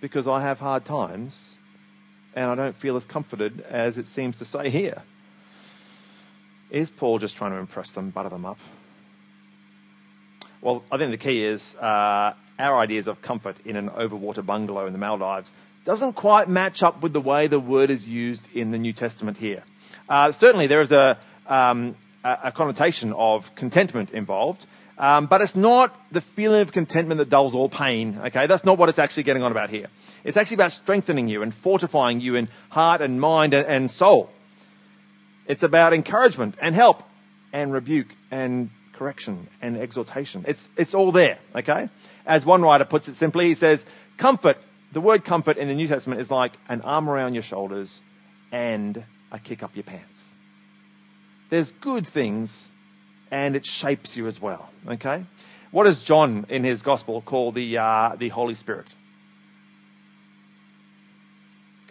Because 0.00 0.26
I 0.26 0.42
have 0.42 0.58
hard 0.58 0.84
times 0.84 1.58
and 2.34 2.50
I 2.50 2.54
don't 2.54 2.76
feel 2.76 2.96
as 2.96 3.04
comforted 3.04 3.60
as 3.62 3.98
it 3.98 4.06
seems 4.06 4.38
to 4.38 4.44
say 4.44 4.70
here. 4.70 5.02
Is 6.70 6.90
Paul 6.90 7.18
just 7.18 7.36
trying 7.36 7.52
to 7.52 7.58
impress 7.58 7.90
them, 7.90 8.10
butter 8.10 8.30
them 8.30 8.46
up? 8.46 8.58
Well, 10.62 10.84
I 10.90 10.96
think 10.96 11.10
the 11.10 11.18
key 11.18 11.44
is 11.44 11.74
uh, 11.76 12.34
our 12.58 12.78
ideas 12.78 13.08
of 13.08 13.20
comfort 13.20 13.56
in 13.64 13.76
an 13.76 13.90
overwater 13.90 14.44
bungalow 14.44 14.86
in 14.86 14.92
the 14.92 14.98
Maldives 14.98 15.52
doesn't 15.84 16.12
quite 16.12 16.48
match 16.48 16.82
up 16.82 17.02
with 17.02 17.12
the 17.12 17.20
way 17.20 17.48
the 17.48 17.58
word 17.58 17.90
is 17.90 18.06
used 18.06 18.48
in 18.54 18.70
the 18.70 18.78
New 18.78 18.92
Testament 18.92 19.36
here. 19.36 19.64
Uh, 20.08 20.30
certainly, 20.32 20.66
there 20.66 20.80
is 20.80 20.92
a, 20.92 21.18
um, 21.46 21.96
a, 22.22 22.52
connotation 22.52 23.12
of 23.14 23.52
contentment 23.54 24.12
involved, 24.12 24.64
um, 24.98 25.26
but 25.26 25.40
it's 25.40 25.56
not 25.56 25.98
the 26.12 26.20
feeling 26.20 26.60
of 26.60 26.70
contentment 26.70 27.18
that 27.18 27.28
dulls 27.28 27.54
all 27.54 27.68
pain. 27.68 28.20
Okay, 28.26 28.46
that's 28.46 28.64
not 28.64 28.78
what 28.78 28.88
it's 28.88 28.98
actually 28.98 29.24
getting 29.24 29.42
on 29.42 29.50
about 29.50 29.70
here. 29.70 29.88
It's 30.24 30.36
actually 30.36 30.56
about 30.56 30.72
strengthening 30.72 31.28
you 31.28 31.42
and 31.42 31.54
fortifying 31.54 32.20
you 32.20 32.34
in 32.36 32.48
heart 32.70 33.00
and 33.00 33.20
mind 33.20 33.54
and, 33.54 33.90
soul. 33.90 34.30
It's 35.46 35.62
about 35.62 35.92
encouragement 35.92 36.56
and 36.60 36.74
help 36.74 37.02
and 37.52 37.72
rebuke 37.72 38.14
and 38.30 38.70
correction 38.92 39.48
and 39.60 39.76
exhortation. 39.76 40.44
It's, 40.46 40.68
it's 40.76 40.94
all 40.94 41.10
there, 41.10 41.38
okay? 41.56 41.88
As 42.24 42.46
one 42.46 42.62
writer 42.62 42.84
puts 42.84 43.08
it 43.08 43.16
simply, 43.16 43.48
he 43.48 43.54
says, 43.54 43.84
comfort, 44.16 44.58
the 44.92 45.00
word 45.00 45.24
comfort 45.24 45.56
in 45.56 45.68
the 45.68 45.74
New 45.74 45.88
Testament 45.88 46.20
is 46.20 46.30
like 46.30 46.52
an 46.68 46.82
arm 46.82 47.08
around 47.08 47.34
your 47.34 47.42
shoulders 47.42 48.02
and 48.52 49.04
a 49.32 49.38
kick 49.38 49.62
up 49.62 49.74
your 49.74 49.82
pants. 49.82 50.34
There's 51.50 51.72
good 51.72 52.06
things 52.06 52.68
and 53.30 53.56
it 53.56 53.66
shapes 53.66 54.16
you 54.16 54.26
as 54.26 54.40
well, 54.40 54.70
okay? 54.86 55.24
What 55.72 55.84
does 55.84 56.02
John 56.02 56.46
in 56.48 56.64
his 56.64 56.82
gospel 56.82 57.22
call 57.22 57.50
the, 57.50 57.78
uh, 57.78 58.14
the 58.16 58.28
Holy 58.28 58.54
Spirit? 58.54 58.94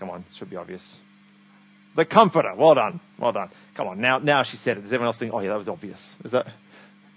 Come 0.02 0.10
on, 0.10 0.26
should 0.34 0.50
be 0.50 0.56
obvious. 0.56 0.98
The 1.96 2.06
Comforter. 2.06 2.56
Well 2.56 2.74
done. 2.74 3.00
Well 3.20 3.34
done. 3.34 3.52
Come 3.76 3.88
on. 3.88 4.02
Now, 4.02 4.18
now 4.18 4.42
she 4.42 4.58
said 4.58 4.78
it. 4.78 4.82
Does 4.82 4.92
everyone 4.92 5.10
else 5.10 5.20
think, 5.20 5.32
oh 5.32 5.42
yeah, 5.42 5.50
that 5.50 5.60
was 5.60 5.70
obvious? 5.70 6.18
Is 6.24 6.32
that? 6.32 6.48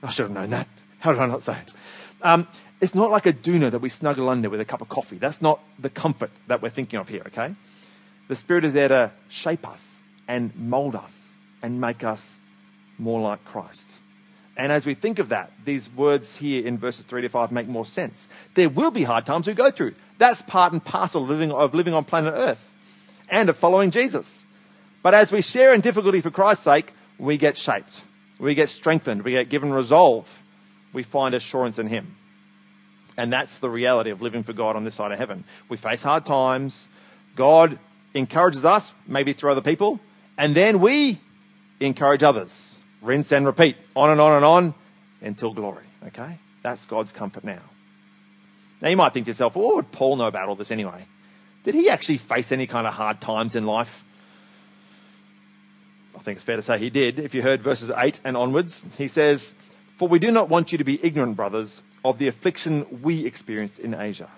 I 0.02 0.10
should 0.10 0.24
have 0.24 0.32
known 0.32 0.50
that. 0.50 0.68
How 0.98 1.12
did 1.12 1.22
I 1.22 1.24
not 1.24 1.42
say 1.42 1.56
it? 1.58 1.72
Um, 2.20 2.46
it's 2.82 2.94
not 2.94 3.10
like 3.10 3.24
a 3.24 3.32
doona 3.32 3.70
that 3.70 3.78
we 3.78 3.88
snuggle 3.88 4.28
under 4.28 4.50
with 4.50 4.60
a 4.60 4.66
cup 4.66 4.82
of 4.82 4.90
coffee. 4.90 5.16
That's 5.16 5.40
not 5.40 5.60
the 5.78 5.88
comfort 5.88 6.30
that 6.48 6.60
we're 6.60 6.68
thinking 6.68 6.98
of 6.98 7.08
here, 7.08 7.22
okay? 7.28 7.54
The 8.28 8.36
Spirit 8.36 8.66
is 8.66 8.74
there 8.74 8.88
to 8.88 9.12
shape 9.28 9.66
us 9.66 10.00
and 10.28 10.54
mold 10.54 10.94
us 10.94 11.32
and 11.62 11.80
make 11.80 12.04
us 12.04 12.38
more 12.98 13.22
like 13.22 13.46
Christ. 13.46 13.96
And 14.58 14.70
as 14.70 14.84
we 14.84 14.92
think 14.92 15.18
of 15.18 15.30
that, 15.30 15.52
these 15.64 15.88
words 15.88 16.36
here 16.36 16.66
in 16.66 16.76
verses 16.76 17.06
3 17.06 17.22
to 17.22 17.30
5 17.30 17.50
make 17.50 17.66
more 17.66 17.86
sense. 17.86 18.28
There 18.56 18.68
will 18.68 18.90
be 18.90 19.04
hard 19.04 19.24
times 19.24 19.46
we 19.46 19.54
go 19.54 19.70
through. 19.70 19.94
That's 20.18 20.42
part 20.42 20.74
and 20.74 20.84
parcel 20.84 21.22
of 21.22 21.30
living, 21.30 21.50
of 21.50 21.72
living 21.72 21.94
on 21.94 22.04
planet 22.04 22.34
Earth 22.36 22.70
and 23.28 23.48
of 23.48 23.56
following 23.56 23.90
Jesus. 23.90 24.44
But 25.02 25.14
as 25.14 25.30
we 25.30 25.42
share 25.42 25.74
in 25.74 25.80
difficulty 25.80 26.20
for 26.20 26.30
Christ's 26.30 26.64
sake, 26.64 26.92
we 27.18 27.36
get 27.36 27.56
shaped. 27.56 28.00
We 28.38 28.54
get 28.54 28.68
strengthened. 28.68 29.22
We 29.22 29.32
get 29.32 29.48
given 29.48 29.72
resolve. 29.72 30.28
We 30.92 31.02
find 31.02 31.34
assurance 31.34 31.78
in 31.78 31.86
Him. 31.86 32.16
And 33.16 33.32
that's 33.32 33.58
the 33.58 33.70
reality 33.70 34.10
of 34.10 34.22
living 34.22 34.42
for 34.42 34.52
God 34.52 34.76
on 34.76 34.84
this 34.84 34.96
side 34.96 35.12
of 35.12 35.18
heaven. 35.18 35.44
We 35.68 35.76
face 35.76 36.02
hard 36.02 36.26
times. 36.26 36.88
God 37.36 37.78
encourages 38.12 38.64
us, 38.64 38.92
maybe 39.06 39.32
through 39.32 39.52
other 39.52 39.60
people, 39.60 40.00
and 40.38 40.54
then 40.54 40.80
we 40.80 41.20
encourage 41.80 42.22
others. 42.22 42.74
Rinse 43.02 43.32
and 43.32 43.46
repeat, 43.46 43.76
on 43.94 44.10
and 44.10 44.20
on 44.20 44.32
and 44.32 44.44
on 44.44 44.74
until 45.20 45.52
glory. 45.52 45.84
Okay? 46.06 46.38
That's 46.62 46.86
God's 46.86 47.12
comfort 47.12 47.44
now. 47.44 47.60
Now 48.80 48.88
you 48.88 48.96
might 48.96 49.12
think 49.12 49.26
to 49.26 49.30
yourself, 49.30 49.54
well, 49.54 49.66
what 49.66 49.76
would 49.76 49.92
Paul 49.92 50.16
know 50.16 50.26
about 50.26 50.48
all 50.48 50.56
this 50.56 50.70
anyway? 50.70 51.06
Did 51.64 51.74
he 51.74 51.88
actually 51.88 52.18
face 52.18 52.52
any 52.52 52.66
kind 52.66 52.86
of 52.86 52.94
hard 52.94 53.20
times 53.20 53.56
in 53.56 53.64
life? 53.64 54.04
I 56.14 56.20
think 56.20 56.36
it's 56.36 56.44
fair 56.44 56.56
to 56.56 56.62
say 56.62 56.78
he 56.78 56.90
did. 56.90 57.18
If 57.18 57.34
you 57.34 57.42
heard 57.42 57.62
verses 57.62 57.90
8 57.94 58.20
and 58.24 58.36
onwards, 58.36 58.82
he 58.96 59.08
says, 59.08 59.54
For 59.98 60.06
we 60.06 60.18
do 60.18 60.30
not 60.30 60.48
want 60.48 60.72
you 60.72 60.78
to 60.78 60.84
be 60.84 61.04
ignorant, 61.04 61.36
brothers, 61.36 61.82
of 62.04 62.18
the 62.18 62.28
affliction 62.28 62.86
we 63.02 63.26
experienced 63.26 63.78
in 63.78 63.94
Asia. 63.94 64.28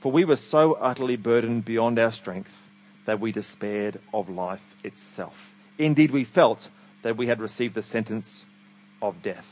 For 0.00 0.10
we 0.10 0.24
were 0.24 0.36
so 0.36 0.74
utterly 0.74 1.16
burdened 1.16 1.64
beyond 1.64 1.98
our 1.98 2.12
strength 2.12 2.68
that 3.04 3.20
we 3.20 3.32
despaired 3.32 4.00
of 4.14 4.28
life 4.28 4.62
itself. 4.84 5.52
Indeed, 5.78 6.12
we 6.12 6.24
felt 6.24 6.68
that 7.02 7.16
we 7.16 7.26
had 7.26 7.40
received 7.40 7.74
the 7.74 7.82
sentence 7.82 8.44
of 9.00 9.22
death. 9.22 9.48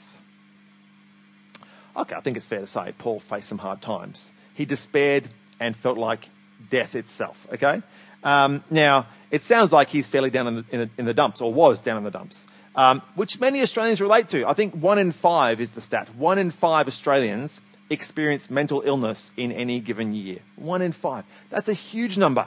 Okay, 1.96 2.14
I 2.14 2.20
think 2.20 2.36
it's 2.36 2.46
fair 2.46 2.60
to 2.60 2.66
say 2.66 2.92
Paul 2.96 3.18
faced 3.18 3.48
some 3.48 3.58
hard 3.58 3.82
times. 3.82 4.30
He 4.54 4.64
despaired 4.64 5.28
and 5.58 5.76
felt 5.76 5.98
like 5.98 6.30
death 6.68 6.94
itself, 6.94 7.46
okay? 7.52 7.82
Um, 8.22 8.62
now, 8.70 9.06
it 9.30 9.42
sounds 9.42 9.72
like 9.72 9.88
he's 9.88 10.06
fairly 10.06 10.30
down 10.30 10.46
in 10.48 10.54
the, 10.56 10.64
in 10.70 10.80
the, 10.80 10.90
in 10.98 11.04
the 11.06 11.14
dumps, 11.14 11.40
or 11.40 11.52
was 11.52 11.80
down 11.80 11.96
in 11.96 12.04
the 12.04 12.10
dumps, 12.10 12.46
um, 12.74 13.02
which 13.14 13.40
many 13.40 13.62
Australians 13.62 14.00
relate 14.00 14.28
to. 14.30 14.46
I 14.46 14.54
think 14.54 14.74
one 14.74 14.98
in 14.98 15.12
five 15.12 15.60
is 15.60 15.70
the 15.70 15.80
stat. 15.80 16.14
One 16.14 16.38
in 16.38 16.50
five 16.50 16.86
Australians 16.86 17.60
experience 17.88 18.50
mental 18.50 18.82
illness 18.84 19.30
in 19.36 19.52
any 19.52 19.80
given 19.80 20.14
year. 20.14 20.38
One 20.56 20.82
in 20.82 20.92
five. 20.92 21.24
That's 21.50 21.68
a 21.68 21.74
huge 21.74 22.16
number. 22.16 22.46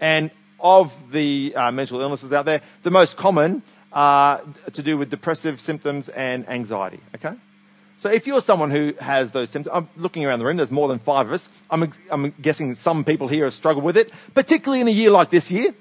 And 0.00 0.30
of 0.60 0.92
the 1.10 1.52
uh, 1.56 1.72
mental 1.72 2.00
illnesses 2.00 2.32
out 2.32 2.44
there, 2.44 2.60
the 2.82 2.90
most 2.90 3.16
common 3.16 3.62
are 3.92 4.42
to 4.72 4.82
do 4.82 4.96
with 4.96 5.10
depressive 5.10 5.60
symptoms 5.60 6.08
and 6.08 6.48
anxiety, 6.48 7.00
okay? 7.14 7.34
So 8.02 8.10
if 8.10 8.26
you're 8.26 8.40
someone 8.40 8.72
who 8.72 8.94
has 8.98 9.30
those 9.30 9.48
symptoms, 9.48 9.76
I'm 9.76 9.88
looking 9.96 10.26
around 10.26 10.40
the 10.40 10.44
room, 10.44 10.56
there's 10.56 10.72
more 10.72 10.88
than 10.88 10.98
five 10.98 11.28
of 11.28 11.32
us. 11.34 11.48
I'm, 11.70 11.92
I'm 12.10 12.34
guessing 12.42 12.74
some 12.74 13.04
people 13.04 13.28
here 13.28 13.44
have 13.44 13.54
struggled 13.54 13.84
with 13.84 13.96
it, 13.96 14.10
particularly 14.34 14.80
in 14.80 14.88
a 14.88 14.90
year 14.90 15.12
like 15.12 15.30
this 15.30 15.52
year. 15.52 15.72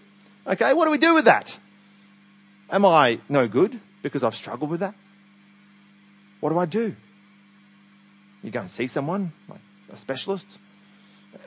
Okay, 0.45 0.71
what 0.73 0.85
do 0.85 0.91
we 0.91 0.99
do 0.99 1.15
with 1.15 1.25
that? 1.25 1.57
Am 2.69 2.85
I 2.85 3.21
no 3.27 3.47
good 3.47 3.79
because 4.03 4.23
I've 4.23 4.35
struggled 4.35 4.69
with 4.69 4.81
that? 4.81 4.93
What 6.41 6.51
do 6.51 6.59
I 6.59 6.67
do? 6.67 6.95
You 8.43 8.51
go 8.51 8.59
and 8.59 8.69
see 8.69 8.85
someone, 8.85 9.33
like 9.49 9.61
a 9.91 9.97
specialist, 9.97 10.59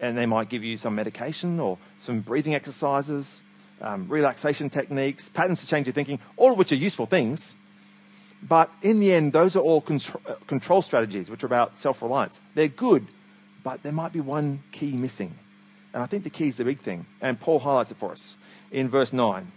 and 0.03 0.19
they 0.19 0.27
might 0.27 0.49
give 0.49 0.65
you 0.65 0.77
some 0.77 0.97
medication 0.97 1.61
or 1.61 1.79
some 1.99 2.19
breathing 2.19 2.57
exercises, 2.57 3.43
um, 3.81 4.09
relaxation 4.09 4.71
techniques, 4.71 5.29
patterns 5.29 5.61
to 5.61 5.69
change 5.69 5.87
your 5.87 5.95
thinking, 5.95 6.19
all 6.37 6.51
of 6.51 6.59
which 6.59 6.73
are 6.73 6.75
useful 6.75 7.07
things. 7.07 7.55
But 8.47 8.71
in 8.83 9.01
the 9.01 9.13
end, 9.13 9.33
those 9.33 9.57
are 9.57 9.61
all 9.61 9.83
uh, 9.89 10.35
control 10.47 10.83
strategies, 10.83 11.31
which 11.31 11.43
are 11.43 11.47
about 11.47 11.77
self 11.77 12.03
reliance. 12.03 12.43
They're 12.55 12.69
good, 12.69 13.07
but 13.63 13.83
there 13.83 13.93
might 13.93 14.13
be 14.13 14.21
one 14.21 14.63
key 14.71 14.93
missing. 14.93 15.39
And 15.95 16.03
I 16.03 16.07
think 16.07 16.25
the 16.25 16.31
key 16.31 16.49
is 16.49 16.57
the 16.57 16.65
big 16.65 16.81
thing. 16.81 17.07
And 17.21 17.41
Paul 17.41 17.61
highlights 17.61 17.91
it 17.91 17.97
for 17.97 18.13
us 18.13 18.37
in 18.71 18.91
verse 18.91 19.13
9. 19.13 19.51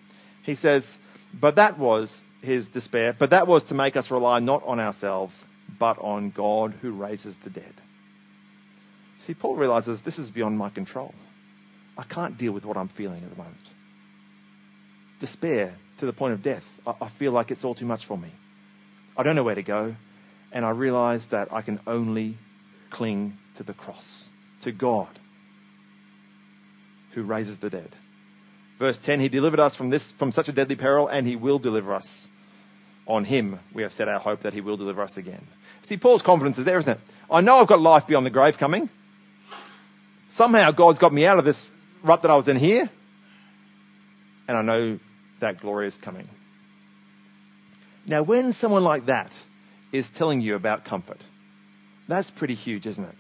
He 0.43 0.55
says, 0.55 0.99
But 1.33 1.55
that 1.55 1.77
was 1.77 2.23
his 2.41 2.69
despair, 2.69 3.11
but 3.11 3.31
that 3.31 3.47
was 3.47 3.63
to 3.65 3.73
make 3.73 3.97
us 3.97 4.09
rely 4.09 4.39
not 4.39 4.63
on 4.65 4.79
ourselves, 4.79 5.45
but 5.77 5.97
on 5.99 6.29
God 6.29 6.75
who 6.81 6.91
raises 6.91 7.37
the 7.37 7.49
dead. 7.49 7.73
See, 9.19 9.33
Paul 9.33 9.55
realizes 9.55 10.03
this 10.03 10.19
is 10.19 10.31
beyond 10.31 10.57
my 10.57 10.69
control. 10.69 11.13
I 11.97 12.03
can't 12.03 12.37
deal 12.37 12.53
with 12.53 12.63
what 12.63 12.77
I'm 12.77 12.87
feeling 12.87 13.23
at 13.23 13.29
the 13.31 13.35
moment. 13.35 13.57
Despair 15.19 15.75
to 15.97 16.05
the 16.05 16.13
point 16.13 16.33
of 16.33 16.43
death. 16.43 16.79
I, 16.85 16.93
I 17.01 17.09
feel 17.09 17.31
like 17.31 17.51
it's 17.51 17.65
all 17.65 17.75
too 17.75 17.87
much 17.87 18.05
for 18.05 18.17
me. 18.17 18.31
I 19.17 19.23
don't 19.23 19.35
know 19.35 19.43
where 19.43 19.55
to 19.55 19.63
go. 19.63 19.95
And 20.51 20.63
I 20.63 20.69
realize 20.69 21.27
that 21.27 21.51
I 21.51 21.61
can 21.61 21.79
only 21.85 22.37
cling 22.89 23.37
to 23.55 23.63
the 23.63 23.73
cross, 23.73 24.29
to 24.61 24.71
God 24.71 25.19
who 27.11 27.23
raises 27.23 27.57
the 27.57 27.69
dead. 27.69 27.95
Verse 28.79 28.99
10 28.99 29.19
He 29.19 29.29
delivered 29.29 29.59
us 29.59 29.75
from, 29.75 29.89
this, 29.89 30.11
from 30.11 30.31
such 30.31 30.47
a 30.47 30.51
deadly 30.51 30.75
peril, 30.75 31.07
and 31.07 31.27
He 31.27 31.35
will 31.35 31.59
deliver 31.59 31.93
us. 31.93 32.29
On 33.07 33.23
Him, 33.23 33.59
we 33.73 33.83
have 33.83 33.93
set 33.93 34.07
our 34.07 34.19
hope 34.19 34.41
that 34.41 34.53
He 34.53 34.61
will 34.61 34.77
deliver 34.77 35.01
us 35.01 35.17
again. 35.17 35.47
See, 35.81 35.97
Paul's 35.97 36.21
confidence 36.21 36.59
is 36.59 36.65
there, 36.65 36.77
isn't 36.77 36.91
it? 36.91 36.99
I 37.31 37.41
know 37.41 37.55
I've 37.55 37.67
got 37.67 37.81
life 37.81 38.05
beyond 38.05 38.25
the 38.25 38.29
grave 38.29 38.57
coming. 38.57 38.89
Somehow 40.29 40.71
God's 40.71 40.99
got 40.99 41.13
me 41.13 41.25
out 41.25 41.39
of 41.39 41.45
this 41.45 41.71
rut 42.03 42.21
that 42.21 42.31
I 42.31 42.35
was 42.35 42.47
in 42.47 42.57
here. 42.57 42.89
and 44.47 44.57
I 44.57 44.61
know 44.61 44.99
that 45.39 45.59
glory 45.59 45.87
is 45.87 45.97
coming. 45.97 46.29
Now, 48.07 48.23
when 48.23 48.53
someone 48.53 48.85
like 48.85 49.07
that 49.07 49.37
is 49.91 50.09
telling 50.09 50.39
you 50.39 50.55
about 50.55 50.85
comfort, 50.85 51.21
that's 52.07 52.31
pretty 52.31 52.53
huge, 52.53 52.87
isn't 52.87 53.03
it? 53.03 53.15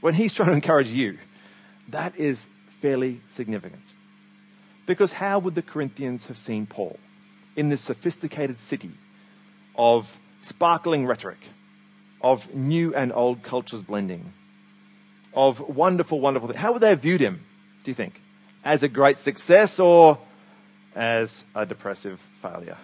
When 0.00 0.14
he's 0.14 0.32
trying 0.34 0.48
to 0.48 0.54
encourage 0.54 0.90
you, 0.90 1.18
that 1.88 2.16
is 2.16 2.48
fairly 2.80 3.20
significant. 3.28 3.94
Because 4.86 5.12
how 5.12 5.38
would 5.38 5.54
the 5.54 5.62
Corinthians 5.62 6.26
have 6.26 6.38
seen 6.38 6.66
Paul 6.66 6.98
in 7.54 7.68
this 7.68 7.82
sophisticated 7.82 8.58
city 8.58 8.92
of 9.76 10.18
sparkling 10.40 11.06
rhetoric, 11.06 11.40
of 12.22 12.54
new 12.54 12.94
and 12.94 13.12
old 13.12 13.42
cultures 13.42 13.82
blending, 13.82 14.32
of 15.34 15.60
wonderful, 15.60 16.18
wonderful 16.18 16.48
things? 16.48 16.58
How 16.58 16.72
would 16.72 16.80
they 16.80 16.88
have 16.88 17.02
viewed 17.02 17.20
him, 17.20 17.44
do 17.84 17.90
you 17.90 17.94
think? 17.94 18.22
As 18.64 18.82
a 18.82 18.88
great 18.88 19.18
success 19.18 19.78
or 19.78 20.18
as 20.94 21.44
a 21.54 21.66
depressive 21.66 22.18
failure? 22.40 22.78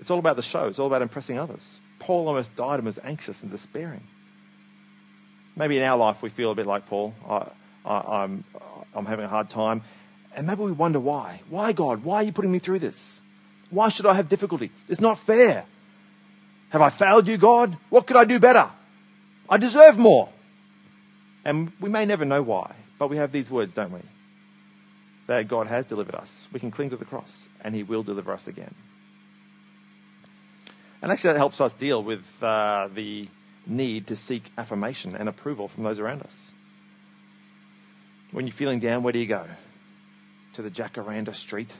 It's 0.00 0.10
all 0.10 0.18
about 0.18 0.36
the 0.36 0.42
show. 0.42 0.66
It's 0.66 0.78
all 0.78 0.86
about 0.86 1.02
impressing 1.02 1.38
others. 1.38 1.80
Paul 1.98 2.26
almost 2.26 2.56
died 2.56 2.76
and 2.76 2.86
was 2.86 2.98
anxious 3.04 3.42
and 3.42 3.50
despairing. 3.50 4.06
Maybe 5.54 5.76
in 5.76 5.82
our 5.82 5.98
life 5.98 6.22
we 6.22 6.30
feel 6.30 6.50
a 6.50 6.54
bit 6.54 6.66
like 6.66 6.86
Paul. 6.86 7.14
I, 7.28 7.48
I, 7.84 8.22
I'm, 8.22 8.44
I'm 8.94 9.06
having 9.06 9.26
a 9.26 9.28
hard 9.28 9.50
time. 9.50 9.82
And 10.34 10.46
maybe 10.46 10.62
we 10.62 10.72
wonder 10.72 10.98
why. 10.98 11.42
Why, 11.50 11.72
God? 11.72 12.02
Why 12.02 12.16
are 12.16 12.22
you 12.22 12.32
putting 12.32 12.50
me 12.50 12.60
through 12.60 12.78
this? 12.78 13.20
Why 13.68 13.90
should 13.90 14.06
I 14.06 14.14
have 14.14 14.28
difficulty? 14.28 14.70
It's 14.88 15.00
not 15.00 15.18
fair. 15.18 15.66
Have 16.70 16.80
I 16.80 16.88
failed 16.88 17.28
you, 17.28 17.36
God? 17.36 17.76
What 17.90 18.06
could 18.06 18.16
I 18.16 18.24
do 18.24 18.38
better? 18.38 18.70
I 19.48 19.58
deserve 19.58 19.98
more. 19.98 20.30
And 21.44 21.72
we 21.80 21.90
may 21.90 22.06
never 22.06 22.24
know 22.24 22.42
why, 22.42 22.74
but 22.98 23.10
we 23.10 23.16
have 23.16 23.32
these 23.32 23.50
words, 23.50 23.74
don't 23.74 23.92
we? 23.92 24.00
That 25.26 25.48
God 25.48 25.66
has 25.66 25.86
delivered 25.86 26.14
us. 26.14 26.48
We 26.52 26.60
can 26.60 26.70
cling 26.70 26.90
to 26.90 26.96
the 26.96 27.04
cross, 27.04 27.48
and 27.62 27.74
He 27.74 27.82
will 27.82 28.02
deliver 28.02 28.32
us 28.32 28.46
again. 28.46 28.74
And 31.02 31.10
actually, 31.10 31.32
that 31.32 31.38
helps 31.38 31.60
us 31.60 31.72
deal 31.72 32.02
with 32.02 32.24
uh, 32.42 32.88
the 32.94 33.28
need 33.66 34.06
to 34.08 34.16
seek 34.16 34.44
affirmation 34.58 35.16
and 35.16 35.28
approval 35.28 35.68
from 35.68 35.84
those 35.84 35.98
around 35.98 36.22
us. 36.22 36.52
When 38.32 38.46
you're 38.46 38.54
feeling 38.54 38.80
down, 38.80 39.02
where 39.02 39.12
do 39.12 39.18
you 39.18 39.26
go? 39.26 39.46
To 40.54 40.62
the 40.62 40.70
Jacaranda 40.70 41.34
Street, 41.34 41.72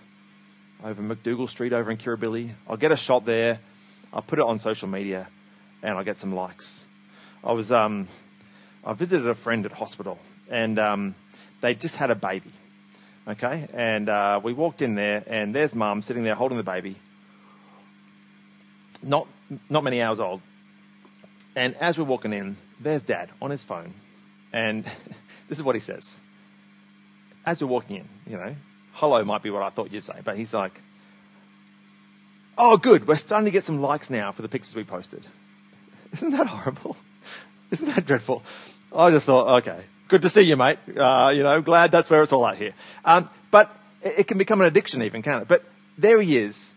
over 0.83 1.03
McDougall 1.03 1.49
Street, 1.49 1.73
over 1.73 1.91
in 1.91 1.99
Kirribilli. 1.99 2.51
I'll 2.69 2.77
get 2.77 2.93
a 2.93 2.97
shot 2.97 3.27
there. 3.27 3.61
I'll 4.13 4.23
put 4.23 4.39
it 4.39 4.45
on 4.45 4.59
social 4.59 4.89
media, 4.89 5.29
and 5.83 5.97
I'll 5.97 6.05
get 6.05 6.17
some 6.17 6.35
likes. 6.35 6.83
I 7.45 7.53
was, 7.53 7.71
um, 7.71 8.09
I 8.85 8.95
visited 8.95 9.29
a 9.29 9.35
friend 9.35 9.65
at 9.67 9.73
hospital, 9.73 10.19
and 10.49 10.79
um, 10.79 11.15
they 11.61 11.75
just 11.75 11.97
had 11.97 12.11
a 12.11 12.15
baby. 12.15 12.51
Okay, 13.29 13.69
and 13.75 14.09
uh, 14.09 14.41
we 14.43 14.53
walked 14.55 14.83
in 14.83 14.95
there, 14.95 15.23
and 15.27 15.55
there's 15.55 15.75
mum 15.75 16.03
sitting 16.03 16.25
there 16.25 16.35
holding 16.35 16.57
the 16.57 16.65
baby, 16.65 16.97
not 19.03 19.27
not 19.69 19.85
many 19.85 20.01
hours 20.01 20.21
old. 20.21 20.41
And 21.57 21.75
as 21.77 21.99
we're 21.99 22.05
walking 22.05 22.33
in, 22.33 22.57
there's 22.79 23.03
dad 23.03 23.31
on 23.43 23.51
his 23.51 23.65
phone. 23.65 23.95
And 24.53 24.85
this 25.49 25.59
is 25.59 25.63
what 25.63 25.75
he 25.75 25.81
says. 25.81 26.17
As 27.45 27.61
we're 27.61 27.69
walking 27.69 27.97
in, 27.97 28.09
you 28.27 28.37
know, 28.37 28.55
hello 28.93 29.25
might 29.25 29.43
be 29.43 29.51
what 29.51 29.63
I 29.63 29.71
thought 29.71 29.91
you'd 29.93 30.05
say, 30.05 30.21
but 30.25 30.37
he's 30.37 30.55
like, 30.55 30.81
Oh, 32.59 32.77
good, 32.77 33.09
we're 33.09 33.17
starting 33.17 33.47
to 33.47 33.51
get 33.51 33.65
some 33.65 33.81
likes 33.81 34.11
now 34.11 34.33
for 34.33 34.43
the 34.43 34.49
pictures 34.49 34.75
we 34.75 34.85
posted. 34.85 35.27
Isn't 36.13 36.33
that 36.33 36.47
horrible? 36.47 36.97
Isn't 37.71 37.95
that 37.95 38.05
dreadful? 38.05 38.43
I 38.95 39.11
just 39.11 39.25
thought, 39.25 39.63
okay, 39.63 39.81
good 40.09 40.23
to 40.23 40.31
see 40.31 40.43
you, 40.43 40.57
mate. 40.57 40.79
Uh, 40.95 41.33
you 41.35 41.43
know, 41.43 41.63
glad 41.63 41.93
that's 41.93 42.11
where 42.11 42.23
it's 42.23 42.33
all 42.33 42.47
at 42.47 42.57
here. 42.57 42.75
Um, 43.05 43.31
but 43.51 43.75
it, 44.03 44.21
it 44.21 44.27
can 44.27 44.37
become 44.37 44.61
an 44.61 44.67
addiction, 44.67 45.03
even, 45.03 45.23
can't 45.23 45.43
it? 45.43 45.49
But 45.49 45.65
there 45.97 46.21
he 46.21 46.37
is, 46.37 46.73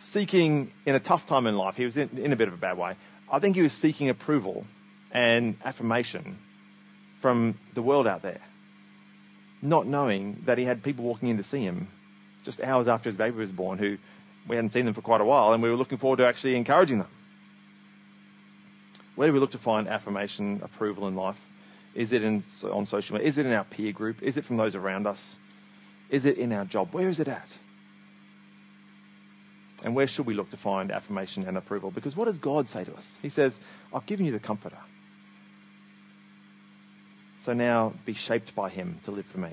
seeking 0.00 0.72
in 0.86 0.94
a 0.94 1.00
tough 1.00 1.26
time 1.26 1.46
in 1.46 1.56
life. 1.56 1.76
He 1.76 1.84
was 1.84 1.96
in, 1.96 2.08
in 2.16 2.32
a 2.32 2.36
bit 2.36 2.48
of 2.48 2.54
a 2.54 2.56
bad 2.56 2.78
way. 2.78 2.96
I 3.30 3.38
think 3.38 3.54
he 3.54 3.62
was 3.62 3.72
seeking 3.72 4.08
approval 4.08 4.66
and 5.12 5.56
affirmation 5.64 6.38
from 7.20 7.58
the 7.74 7.82
world 7.82 8.06
out 8.06 8.22
there, 8.22 8.40
not 9.60 9.86
knowing 9.86 10.42
that 10.46 10.58
he 10.58 10.64
had 10.64 10.82
people 10.82 11.04
walking 11.04 11.28
in 11.28 11.36
to 11.36 11.42
see 11.42 11.60
him 11.60 11.88
just 12.42 12.62
hours 12.62 12.88
after 12.88 13.10
his 13.10 13.16
baby 13.16 13.36
was 13.36 13.52
born 13.52 13.76
who 13.76 13.98
we 14.48 14.56
hadn't 14.56 14.72
seen 14.72 14.86
them 14.86 14.94
for 14.94 15.02
quite 15.02 15.20
a 15.20 15.24
while 15.24 15.52
and 15.52 15.62
we 15.62 15.68
were 15.68 15.76
looking 15.76 15.98
forward 15.98 16.16
to 16.16 16.26
actually 16.26 16.56
encouraging 16.56 16.98
them. 16.98 17.08
Where 19.14 19.28
do 19.28 19.34
we 19.34 19.38
look 19.38 19.50
to 19.50 19.58
find 19.58 19.86
affirmation, 19.86 20.62
approval 20.64 21.06
in 21.06 21.14
life? 21.14 21.36
Is 21.94 22.12
it 22.12 22.22
in, 22.22 22.42
on 22.72 22.86
social 22.86 23.14
media? 23.14 23.28
Is 23.28 23.36
it 23.36 23.44
in 23.44 23.52
our 23.52 23.64
peer 23.64 23.92
group? 23.92 24.22
Is 24.22 24.38
it 24.38 24.46
from 24.46 24.56
those 24.56 24.74
around 24.74 25.06
us? 25.06 25.38
Is 26.08 26.24
it 26.24 26.38
in 26.38 26.52
our 26.52 26.64
job? 26.64 26.94
Where 26.94 27.08
is 27.08 27.20
it 27.20 27.28
at? 27.28 27.58
And 29.82 29.94
where 29.94 30.06
should 30.06 30.26
we 30.26 30.34
look 30.34 30.50
to 30.50 30.56
find 30.56 30.90
affirmation 30.90 31.46
and 31.46 31.56
approval? 31.56 31.90
Because 31.90 32.16
what 32.16 32.26
does 32.26 32.38
God 32.38 32.68
say 32.68 32.84
to 32.84 32.94
us? 32.94 33.18
He 33.22 33.28
says, 33.28 33.58
I've 33.94 34.06
given 34.06 34.26
you 34.26 34.32
the 34.32 34.38
Comforter. 34.38 34.78
So 37.38 37.54
now 37.54 37.94
be 38.04 38.12
shaped 38.12 38.54
by 38.54 38.68
Him 38.68 39.00
to 39.04 39.10
live 39.10 39.26
for 39.26 39.38
me. 39.38 39.50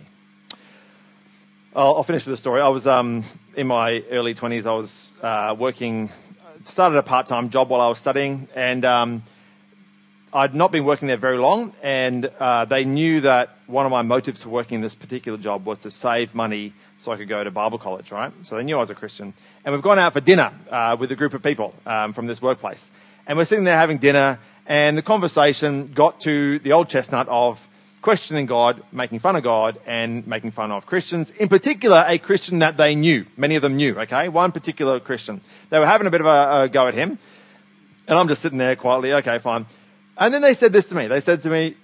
I'll, 1.75 1.95
I'll 1.97 2.03
finish 2.03 2.25
with 2.25 2.33
a 2.33 2.37
story. 2.37 2.59
I 2.59 2.67
was 2.67 2.85
um, 2.85 3.23
in 3.55 3.67
my 3.67 4.03
early 4.11 4.33
20s, 4.33 4.65
I 4.65 4.73
was 4.73 5.11
uh, 5.21 5.55
working, 5.57 6.09
started 6.63 6.97
a 6.97 7.03
part 7.03 7.27
time 7.27 7.49
job 7.49 7.69
while 7.69 7.81
I 7.81 7.87
was 7.87 7.97
studying, 7.97 8.49
and 8.55 8.83
um, 8.83 9.23
I'd 10.33 10.53
not 10.53 10.73
been 10.73 10.83
working 10.83 11.07
there 11.07 11.17
very 11.17 11.37
long, 11.37 11.73
and 11.81 12.25
uh, 12.25 12.65
they 12.65 12.83
knew 12.83 13.21
that 13.21 13.55
one 13.67 13.85
of 13.85 13.91
my 13.91 14.01
motives 14.01 14.43
for 14.43 14.49
working 14.49 14.81
this 14.81 14.95
particular 14.95 15.37
job 15.37 15.65
was 15.65 15.79
to 15.79 15.91
save 15.91 16.35
money 16.35 16.73
so 16.99 17.11
I 17.11 17.17
could 17.17 17.27
go 17.27 17.43
to 17.43 17.51
Bible 17.51 17.77
college, 17.77 18.11
right? 18.11 18.33
So 18.43 18.55
they 18.55 18.63
knew 18.63 18.77
I 18.77 18.79
was 18.79 18.89
a 18.89 18.95
Christian. 18.95 19.33
And 19.63 19.73
we've 19.73 19.83
gone 19.83 19.99
out 19.99 20.13
for 20.13 20.21
dinner 20.21 20.51
uh, 20.69 20.97
with 20.99 21.11
a 21.11 21.15
group 21.15 21.33
of 21.33 21.43
people 21.43 21.73
um, 21.85 22.13
from 22.13 22.27
this 22.27 22.41
workplace. 22.41 22.89
And 23.27 23.37
we're 23.37 23.45
sitting 23.45 23.65
there 23.65 23.77
having 23.77 23.97
dinner, 23.97 24.39
and 24.65 24.97
the 24.97 25.01
conversation 25.01 25.91
got 25.93 26.21
to 26.21 26.59
the 26.59 26.71
old 26.71 26.89
chestnut 26.89 27.27
of 27.27 27.65
questioning 28.01 28.45
God, 28.45 28.81
making 28.91 29.19
fun 29.19 29.35
of 29.35 29.43
God, 29.43 29.79
and 29.85 30.25
making 30.25 30.51
fun 30.51 30.71
of 30.71 30.85
Christians. 30.85 31.29
In 31.31 31.49
particular, 31.49 32.05
a 32.07 32.17
Christian 32.17 32.59
that 32.59 32.77
they 32.77 32.95
knew. 32.95 33.25
Many 33.35 33.55
of 33.55 33.61
them 33.61 33.75
knew, 33.75 33.99
okay? 33.99 34.29
One 34.29 34.51
particular 34.51 34.99
Christian. 34.99 35.41
They 35.69 35.79
were 35.79 35.85
having 35.85 36.07
a 36.07 36.11
bit 36.11 36.21
of 36.21 36.27
a, 36.27 36.63
a 36.63 36.69
go 36.69 36.87
at 36.87 36.95
him. 36.95 37.19
And 38.07 38.17
I'm 38.17 38.29
just 38.29 38.41
sitting 38.41 38.57
there 38.57 38.75
quietly, 38.75 39.13
okay, 39.13 39.39
fine. 39.39 39.65
And 40.17 40.33
then 40.33 40.41
they 40.41 40.53
said 40.53 40.71
this 40.71 40.85
to 40.85 40.95
me. 40.95 41.07
They 41.07 41.19
said 41.19 41.41
to 41.41 41.49
me, 41.49 41.75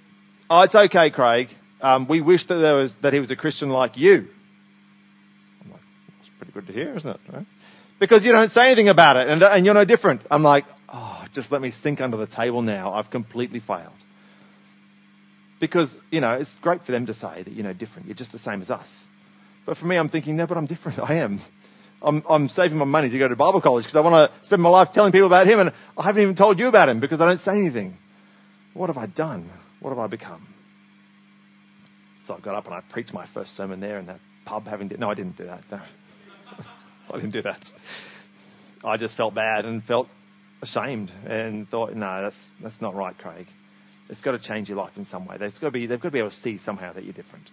Oh, 0.49 0.61
it's 0.61 0.75
okay, 0.75 1.09
Craig. 1.09 1.49
Um, 1.81 2.07
we 2.07 2.21
wish 2.21 2.45
that 2.45 2.55
there 2.55 2.75
was, 2.75 2.95
that 2.97 3.11
he 3.11 3.19
was 3.19 3.31
a 3.31 3.35
Christian 3.35 3.69
like 3.69 3.97
you 3.97 4.29
good 6.51 6.67
to 6.67 6.73
hear, 6.73 6.95
isn't 6.95 7.09
it? 7.09 7.19
Right? 7.31 7.45
Because 7.99 8.25
you 8.25 8.31
don't 8.31 8.49
say 8.49 8.67
anything 8.67 8.89
about 8.89 9.17
it 9.17 9.29
and, 9.29 9.41
and 9.43 9.65
you're 9.65 9.73
no 9.73 9.85
different. 9.85 10.21
I'm 10.29 10.43
like, 10.43 10.65
oh, 10.89 11.23
just 11.33 11.51
let 11.51 11.61
me 11.61 11.69
sink 11.69 12.01
under 12.01 12.17
the 12.17 12.27
table 12.27 12.61
now. 12.61 12.93
I've 12.93 13.09
completely 13.09 13.59
failed. 13.59 13.91
Because, 15.59 15.97
you 16.11 16.19
know, 16.19 16.33
it's 16.33 16.57
great 16.57 16.83
for 16.83 16.91
them 16.91 17.05
to 17.05 17.13
say 17.13 17.43
that 17.43 17.53
you're 17.53 17.63
no 17.63 17.73
different. 17.73 18.07
You're 18.07 18.15
just 18.15 18.31
the 18.31 18.39
same 18.39 18.61
as 18.61 18.69
us. 18.69 19.07
But 19.65 19.77
for 19.77 19.85
me, 19.85 19.95
I'm 19.95 20.09
thinking, 20.09 20.35
no, 20.35 20.45
but 20.45 20.57
I'm 20.57 20.65
different. 20.65 20.99
I 20.99 21.15
am. 21.15 21.39
I'm, 22.01 22.21
I'm 22.29 22.49
saving 22.49 22.77
my 22.77 22.85
money 22.85 23.09
to 23.09 23.17
go 23.17 23.27
to 23.27 23.35
Bible 23.35 23.61
college 23.61 23.85
because 23.85 23.95
I 23.95 24.01
want 24.01 24.29
to 24.29 24.45
spend 24.45 24.61
my 24.61 24.69
life 24.69 24.91
telling 24.91 25.13
people 25.13 25.27
about 25.27 25.47
him 25.47 25.59
and 25.59 25.71
I 25.97 26.03
haven't 26.03 26.21
even 26.21 26.35
told 26.35 26.59
you 26.59 26.67
about 26.67 26.89
him 26.89 26.99
because 26.99 27.21
I 27.21 27.25
don't 27.25 27.39
say 27.39 27.57
anything. 27.57 27.97
What 28.73 28.87
have 28.87 28.97
I 28.97 29.05
done? 29.05 29.49
What 29.79 29.91
have 29.91 29.99
I 29.99 30.07
become? 30.07 30.47
So 32.25 32.35
I 32.35 32.39
got 32.39 32.55
up 32.55 32.65
and 32.65 32.73
I 32.73 32.81
preached 32.81 33.13
my 33.13 33.25
first 33.25 33.55
sermon 33.55 33.79
there 33.79 33.99
in 33.99 34.05
that 34.05 34.19
pub 34.45 34.67
having, 34.67 34.91
no, 34.97 35.09
I 35.09 35.13
didn't 35.13 35.37
do 35.37 35.45
that. 35.45 35.63
No. 35.71 35.79
I 37.11 37.15
didn't 37.15 37.31
do 37.31 37.41
that. 37.41 37.71
I 38.83 38.97
just 38.97 39.15
felt 39.15 39.33
bad 39.33 39.65
and 39.65 39.83
felt 39.83 40.09
ashamed 40.61 41.11
and 41.25 41.69
thought, 41.69 41.93
no, 41.93 42.21
that's, 42.21 42.53
that's 42.59 42.81
not 42.81 42.95
right, 42.95 43.17
Craig. 43.17 43.47
It's 44.09 44.21
got 44.21 44.31
to 44.31 44.39
change 44.39 44.69
your 44.69 44.77
life 44.77 44.97
in 44.97 45.05
some 45.05 45.25
way. 45.25 45.37
There's 45.37 45.57
got 45.57 45.67
to 45.67 45.71
be, 45.71 45.85
they've 45.85 45.99
got 45.99 46.09
to 46.09 46.13
be 46.13 46.19
able 46.19 46.29
to 46.29 46.35
see 46.35 46.57
somehow 46.57 46.93
that 46.93 47.03
you're 47.03 47.13
different. 47.13 47.51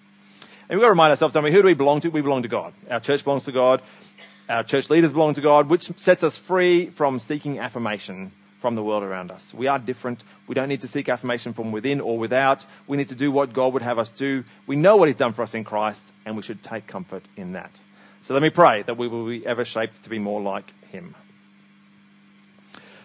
And 0.69 0.79
we've 0.79 0.81
got 0.81 0.87
to 0.87 0.93
remind 0.93 1.11
ourselves, 1.11 1.35
don't 1.35 1.45
we, 1.45 1.53
who 1.53 1.63
do 1.63 1.67
we 1.67 1.75
belong 1.75 2.01
to? 2.01 2.09
We 2.09 2.21
belong 2.21 2.43
to 2.43 2.49
God. 2.49 2.75
Our 2.91 3.01
church 3.01 3.25
belongs 3.25 3.45
to 3.45 3.53
God. 3.53 3.83
Our 4.49 4.65
church 4.65 4.91
leaders 4.91 5.13
belong 5.13 5.35
to 5.35 5.41
God, 5.41 5.69
which 5.69 5.93
sets 5.97 6.25
us 6.25 6.37
free 6.37 6.91
from 6.91 7.19
seeking 7.21 7.59
affirmation 7.59 8.33
from 8.61 8.75
the 8.75 8.83
world 8.83 9.03
around 9.03 9.31
us. 9.31 9.55
We 9.55 9.69
are 9.69 9.79
different. 9.79 10.23
We 10.47 10.55
don't 10.55 10.69
need 10.69 10.81
to 10.83 10.89
seek 10.89 11.09
affirmation 11.09 11.55
from 11.55 11.73
within 11.73 12.01
or 12.01 12.19
without. 12.19 12.67
We 12.87 12.97
need 12.97 13.09
to 13.09 13.15
do 13.15 13.33
what 13.33 13.53
God 13.53 13.73
would 13.73 13.83
have 13.83 13.99
us 13.99 14.11
do. 14.11 14.45
We 14.67 14.77
know 14.77 14.97
what 14.97 15.09
He's 15.09 15.17
done 15.17 15.33
for 15.33 15.43
us 15.43 15.55
in 15.55 15.65
Christ, 15.65 16.13
and 16.27 16.37
we 16.37 16.43
should 16.43 16.63
take 16.63 16.87
comfort 16.87 17.23
in 17.37 17.53
that. 17.53 17.81
So 18.23 18.35
let 18.35 18.43
me 18.43 18.51
pray 18.51 18.83
that 18.83 18.97
we 18.97 19.09
will 19.09 19.27
be 19.27 19.47
ever 19.47 19.65
shaped 19.65 20.03
to 20.05 20.11
be 20.11 20.19
more 20.19 20.41
like 20.41 20.73
him. 20.89 21.15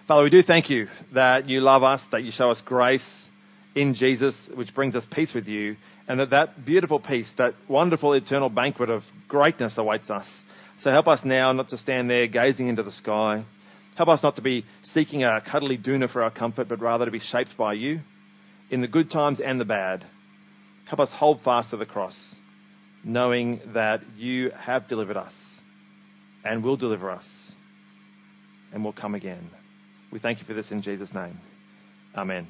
Father, 0.08 0.24
we 0.24 0.30
do 0.30 0.42
thank 0.42 0.70
you 0.70 0.88
that 1.14 1.50
you 1.50 1.62
love 1.62 1.82
us, 1.82 2.06
that 2.08 2.24
you 2.24 2.32
show 2.32 2.52
us 2.52 2.62
grace 2.62 3.30
in 3.74 3.94
Jesus, 3.94 4.50
which 4.50 4.74
brings 4.74 4.96
us 4.96 5.06
peace 5.06 5.34
with 5.34 5.48
you, 5.48 5.78
and 6.08 6.20
that 6.20 6.30
that 6.30 6.64
beautiful 6.64 7.00
peace, 7.00 7.34
that 7.34 7.56
wonderful 7.68 8.14
eternal 8.14 8.50
banquet 8.50 8.90
of 8.90 9.04
greatness 9.28 9.78
awaits 9.78 10.12
us. 10.12 10.44
So 10.78 10.92
help 10.92 11.08
us 11.08 11.26
now 11.26 11.52
not 11.54 11.70
to 11.70 11.78
stand 11.78 12.10
there 12.10 12.28
gazing 12.28 12.68
into 12.68 12.84
the 12.84 12.92
sky. 12.92 13.46
Help 13.96 14.10
us 14.10 14.24
not 14.24 14.36
to 14.36 14.42
be 14.42 14.66
seeking 14.84 15.24
a 15.24 15.42
cuddly 15.42 15.78
doona 15.78 16.10
for 16.10 16.22
our 16.22 16.30
comfort, 16.30 16.68
but 16.68 16.82
rather 16.82 17.06
to 17.06 17.12
be 17.12 17.20
shaped 17.20 17.56
by 17.58 17.74
you 17.74 18.02
in 18.70 18.82
the 18.82 18.88
good 18.88 19.10
times 19.10 19.40
and 19.40 19.60
the 19.60 19.66
bad. 19.66 20.06
Help 20.86 21.00
us 21.00 21.14
hold 21.14 21.42
fast 21.42 21.72
to 21.72 21.78
the 21.78 21.86
cross, 21.86 22.36
knowing 23.06 23.62
that 23.68 24.02
you 24.18 24.50
have 24.50 24.88
delivered 24.88 25.16
us 25.16 25.62
and 26.44 26.64
will 26.64 26.76
deliver 26.76 27.12
us 27.12 27.54
and 28.74 28.84
will 28.84 28.94
come 28.94 29.14
again. 29.16 29.50
We 30.12 30.20
thank 30.20 30.40
you 30.40 30.46
for 30.46 30.54
this 30.54 30.72
in 30.72 30.82
Jesus' 30.82 31.14
name. 31.14 31.40
Amen. 32.16 32.48